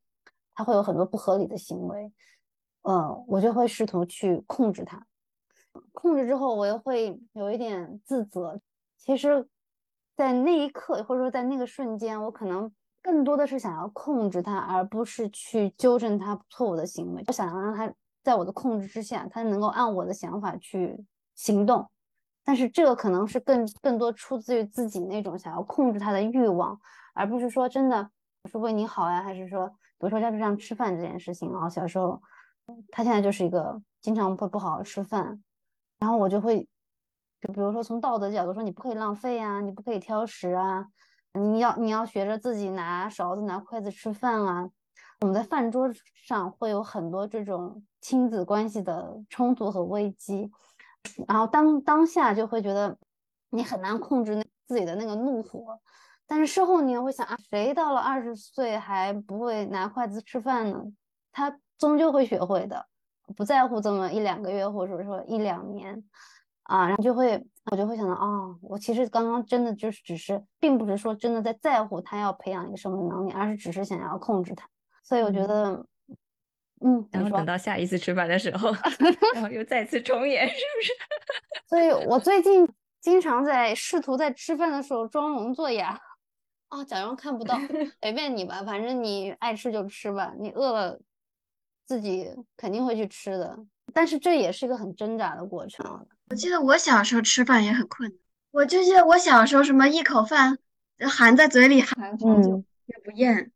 [0.54, 2.12] 他会有很多不合理的行为，
[2.82, 5.06] 嗯，我就会试图去控制他，
[5.92, 8.60] 控制之后，我又会有一点自责。
[8.98, 9.48] 其实，
[10.16, 17.22] 在那一刻或者说在那个瞬间，我可能更多的是想要控制他，而不是去纠正他错误的行为。
[17.26, 17.92] 我想要让他
[18.22, 21.88] 在我的控制之下，他能够按我的想法去行动。
[22.44, 26.78] 但是这个可能是更更多出自于自己那种想要控制他的欲望，
[27.14, 28.10] 而不是说真的
[28.50, 32.20] 是为你好呀，还是说，比如说在路上吃饭这件事情啊，小时候
[32.90, 35.40] 他现在就是一个经常会不好好吃饭，
[36.00, 36.66] 然后我就会，
[37.40, 40.86] 就比如说从道德角度说，你不可以浪费啊，你不可以挑食啊，
[41.34, 44.68] 你要你要学着自己拿勺子拿筷子吃饭啊，
[45.20, 45.88] 我们在饭桌
[46.26, 50.50] 上会有很多这种亲子关系的冲突和危机。
[51.26, 52.96] 然后当当下就会觉得
[53.50, 55.78] 你很难控制那自己的那个怒火，
[56.26, 60.82] 但是事后你又会想啊，谁到了二十岁还不会拿筷子吃饭呢？
[61.32, 62.86] 他终究会学会的，
[63.36, 66.02] 不在乎这么一两个月或者说一两年
[66.62, 74.68] 啊，然后就会我就会想到啊，我其实刚刚真的就是只是，并不是说真的在在乎他要培养一个什么能力，而是只是想要控制他，
[75.02, 75.84] 所以我觉得。
[76.84, 78.72] 嗯，然后等到下一次吃饭的时候，
[79.34, 80.92] 然后又再次重演，是不是？
[81.68, 82.68] 所以我最近
[83.00, 86.00] 经常在试图在吃饭的时候装聋作哑，
[86.68, 87.58] 啊，假装看不到，
[88.00, 91.00] 随便你吧，反正你爱吃就吃吧，你饿了
[91.86, 93.58] 自己肯定会去吃的。
[93.94, 96.06] 但是这也是一个很挣扎的过程。
[96.30, 98.18] 我记得我小时候吃饭也很困难，
[98.52, 100.58] 我就记得我小时候什么一口饭
[101.00, 103.52] 含在嘴里含好久也不咽。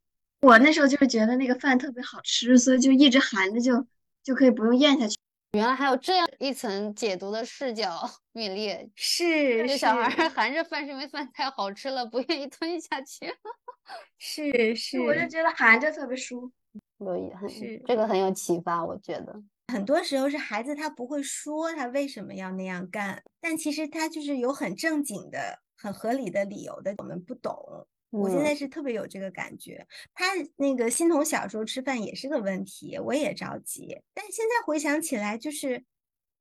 [0.47, 3.84] 我那时候就是觉得那个饭特别好吃，所以就一直含着就
[4.22, 5.16] 就可以不用咽下去。
[5.55, 13.26] 原来还有这样一层解读的视角，米粒是这小孩含着饭是因为饭太好吃了，不愿意吞下去。
[14.18, 16.53] 是 是，我就觉得含着特别舒服。
[16.99, 19.34] 有很是这个很有启发，我觉得
[19.72, 27.88] 很多时候是孩子他不会说他为什么要那样干，但其实他就是有很正经的、很合理的理由的，我们不懂。
[28.11, 30.26] 我现在是特别有这个感觉，他
[30.57, 34.00] 那个欣桐小时候吃饭也是个问题，我也着急。
[34.14, 35.84] 但现在回想起来，就是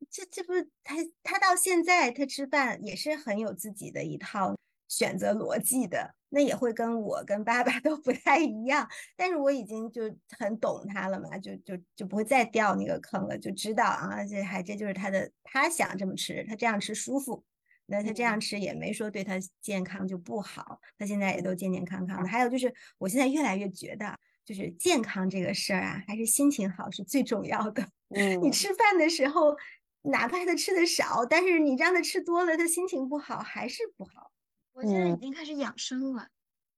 [0.09, 0.53] 这这不
[0.83, 4.55] 他他到现在他吃饭也是很有自己的一套
[4.87, 8.87] 选择逻辑的，那也会跟我跟爸爸 都不太一样。
[9.17, 10.03] 但是我已经就
[10.37, 17.43] 很懂他了嘛，就就就不会再掉那个坑了，就知道啊，这还这就是他的，他想这么吃，他这样吃舒服。
[17.87, 22.27] 那他这样吃也没说对他健康就不好，他现在也都健健康康的。
[22.27, 27.87] 还有就是，我现在越来越觉得，就是健康这个事儿啊，还是心情好是最重要的。
[28.09, 29.55] 嗯，你吃饭的时候，
[30.01, 34.31] 哪怕他吃的少，但是你让他吃多了，他心情不好还是不好。
[34.73, 36.27] 我现在已经开始养生了，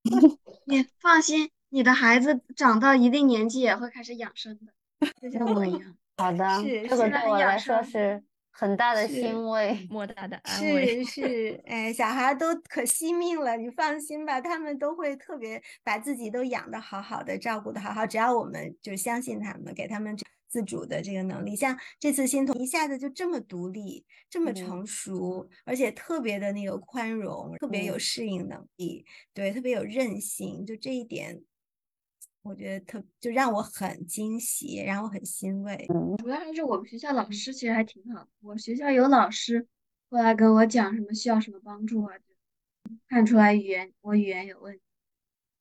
[0.68, 4.74] 你放心，你的孩子长到一定年纪也会开始养生的，
[5.22, 5.97] 就像我一样。
[6.18, 8.24] 好的，这个对我来说是。
[8.60, 11.03] 很大的欣慰，莫大的安慰。
[11.03, 21.55] 是 是，哎，小孩都可惜命了，你放心吧，他们都会特别把自己都养得好好的，照顾得好好，只要我们就相信他们，给他们自主的这个能力。
[21.55, 29.05] 像这次欣桐一下子就这么独立，这么成熟，而且特别的那个宽容，特别有适应能力，
[29.36, 31.43] 对，特别有韧性，就这一点。
[32.48, 35.86] 我觉得特就让我很惊喜，让我很欣慰。
[36.18, 38.28] 主要还是我们学校老师其实还挺好的。
[38.41, 39.68] 我学校有老师
[40.08, 42.16] 过来跟我讲什么需要什么帮助啊，
[43.10, 44.82] 看出来语言我语言有问题。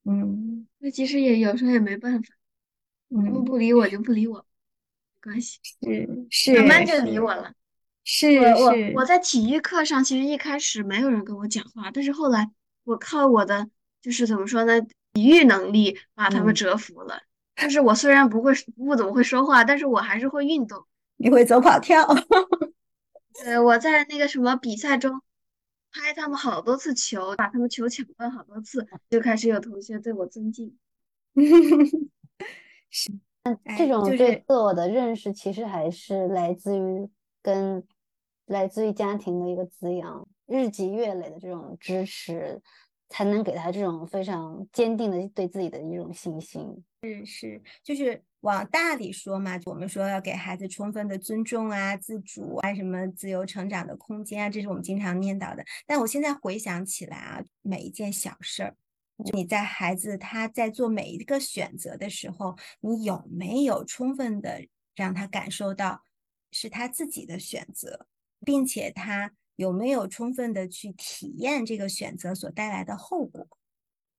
[0.05, 2.33] 嗯，那其实也有时候也没办法，
[3.09, 4.37] 他们不理我就不理我，
[5.15, 5.59] 没关系。
[5.81, 7.53] 是是，慢慢就理我了。
[8.05, 12.49] 是我我在体育课上其实一开始没有人跟我讲话，但是后来
[12.85, 13.69] 我靠我的
[14.01, 14.79] 就是怎么说呢？
[15.17, 17.19] 体育能力把他们折服了，
[17.55, 20.85] 但是我虽然不会不怎么会说话，但是我还是会运动。
[21.15, 22.05] 你会走跑跳？
[23.43, 25.19] 对，我在那个什么比赛中
[25.91, 30.77] 拍他们好多次球，把他们球抢断好多次，就开始有同学对我尊敬。
[32.91, 33.11] 是，
[33.75, 37.09] 这种对自我的认识其实还是来自于
[37.41, 37.83] 跟
[38.45, 42.61] 来自于家庭的一个滋养，日积月累的这种支持。
[43.09, 46.83] 才能给他这种非常坚定的对自己的一种信心。
[47.03, 55.63] 是是，就是往大里说嘛，我们说要给孩子充分的尊重啊、自主啊、什么自由成长的空间啊，这是我们经常念叨的。
[55.85, 58.75] 但我现在回想起来啊，每一件小事儿，
[59.23, 66.03] 就你在孩子他在做每一个选择的时候，你有没有充分的让他感受到
[66.51, 68.07] 是他自己的选择，
[68.43, 69.31] 并且他。
[69.57, 73.45] 有没有充分的去体验这个选择所带来的后果？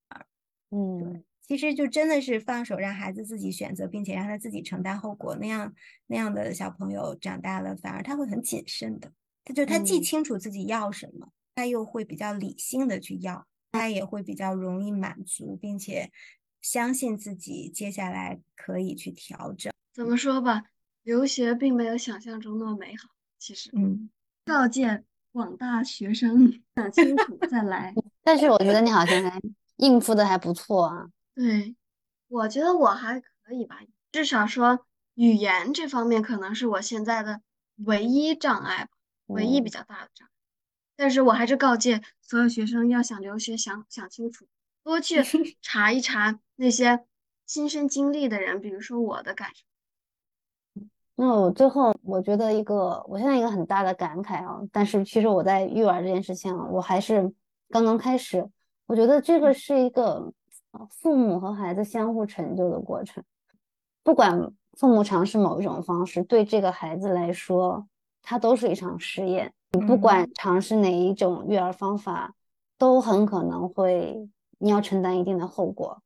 [0.09, 0.27] 啊
[0.71, 5.35] 嗯，其实就真的是放手让孩子自己选择，并且让他自己承担后果。
[5.37, 5.73] 那样
[6.09, 9.11] 那样的小朋友长大了，反而他会很谨慎的。
[9.45, 16.11] 他就他既清楚自己要什么，他又会比较理性的去要，他也会比较容易满足，并且
[16.61, 19.73] 相信自己接下来可以去调整。
[19.95, 20.65] 怎么说吧，
[21.03, 23.09] 留学并没有想象中那么美好。
[23.39, 24.11] 其实，嗯，
[24.45, 25.05] 告诫。
[25.33, 29.41] 广大学生 想清楚再来，但是我觉得你好像还
[29.77, 31.07] 应付的还不错啊。
[31.35, 31.77] 对，
[32.29, 37.41] 我觉得我还可以吧，至少说语言这方面可能是我现在的
[37.85, 38.89] 唯一障碍，
[39.27, 40.33] 唯一比较大的障碍。
[40.97, 44.49] 但是我还是告诫所有学生，要想留学，想想清楚，
[44.83, 45.23] 多去
[45.63, 47.05] 查一查那些
[47.47, 49.68] 亲身经历的人，比如说我的感受。
[51.21, 57.33] 那我最后，我觉得一个，我现在一个很大的感慨啊，但是其实我在育儿这件事情，我还是
[57.71, 58.49] 刚刚开始。
[58.87, 60.33] 我觉得这个是一个
[60.89, 63.25] 父母和孩子相互成就的过程。
[64.05, 67.89] 不管父母尝试某一种方式，对这个孩子来说，
[68.23, 69.53] 它都是一场实验。
[69.73, 72.33] 你不管尝试哪一种育儿方法，
[72.79, 76.01] 都很可能会你要承担一定的后果。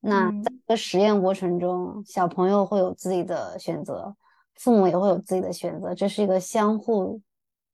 [0.00, 4.16] 那在这个实验过程中，小朋友会有自己的选择。
[4.56, 7.20] 父母也会有自己的选择，这是一个相互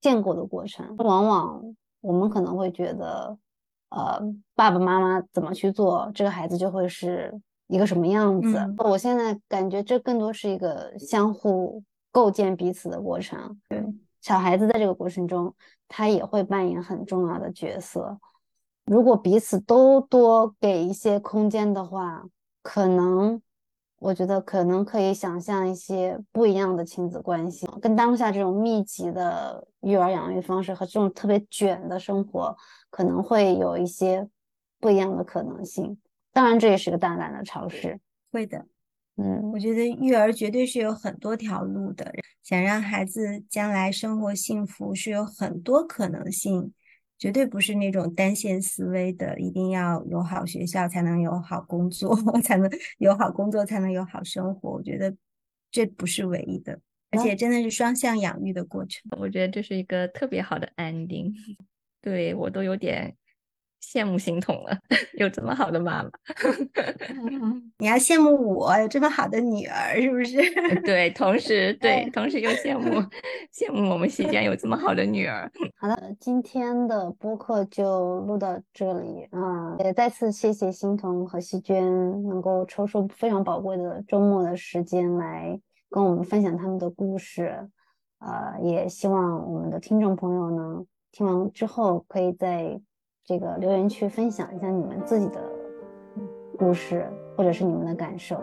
[0.00, 0.94] 建构的过程。
[0.98, 3.36] 往往我们可能会觉得，
[3.90, 4.20] 呃，
[4.54, 7.32] 爸爸妈妈怎么去做，这个孩子就会是
[7.68, 8.74] 一个什么样子。
[8.78, 13.60] 我现在感觉这更多是一个相互构建彼此的过程。
[13.68, 13.84] 对，
[14.20, 15.54] 小孩子在这个过程中，
[15.88, 18.18] 他也会扮演很重要的角色。
[18.84, 22.24] 如果彼此都多给一些空间的话，
[22.62, 23.40] 可能，
[24.02, 32.56] 我觉得可能可以想象一些不一样的亲子关系，跟当下这种密集的育儿养育方式和这种特别卷的生活，
[32.90, 34.28] 可能会有一些
[34.80, 35.96] 不一样的可能性。
[36.32, 38.00] 当然，这也是个大胆的尝试。
[38.32, 38.66] 会的，
[39.18, 46.72] 嗯，我觉得育儿绝对是有很多条路的，想让孩子将来生活幸福是有很多可能性。
[47.22, 52.68] 绝对不是那种单线思维的，一定要有好学校才能有好工作， 才能
[52.98, 54.72] 有好工作才能有好生活。
[54.72, 55.14] 我觉得
[55.70, 56.80] 这不是唯一的，
[57.12, 59.08] 而且真的是双向养育的过程。
[59.20, 61.32] 我觉得这是一个特别好的 ending，
[62.02, 63.14] 对我都有点。
[63.82, 64.78] 羡慕心痛了，
[65.18, 66.10] 有这么好的妈妈。
[67.78, 70.36] 你要羡慕我有这么好的女儿，是不是？
[70.82, 73.00] 对，同时对，同时又羡慕
[73.52, 75.50] 羡慕我们西江有这么好的女儿。
[75.76, 79.76] 好的，今天的播客就录到这里啊！
[79.80, 81.82] 也再次谢谢欣桐和西娟
[82.28, 85.60] 能够抽出非常宝贵的周末的时间来
[85.90, 87.68] 跟我们分享他们的故事。
[88.20, 92.80] 呃，也希望我们的听众朋友呢，听完之后可以在。
[93.24, 95.40] 这个留言区分享一下你们自己的
[96.58, 97.06] 故事，
[97.36, 98.36] 或者是你们的感受。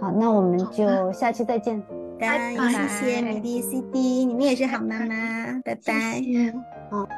[0.00, 1.82] 好，那我们就下期再见。
[2.18, 6.20] 拜拜，谢谢米粒 CD，你们也是好妈妈，拜拜。
[6.90, 7.08] 好。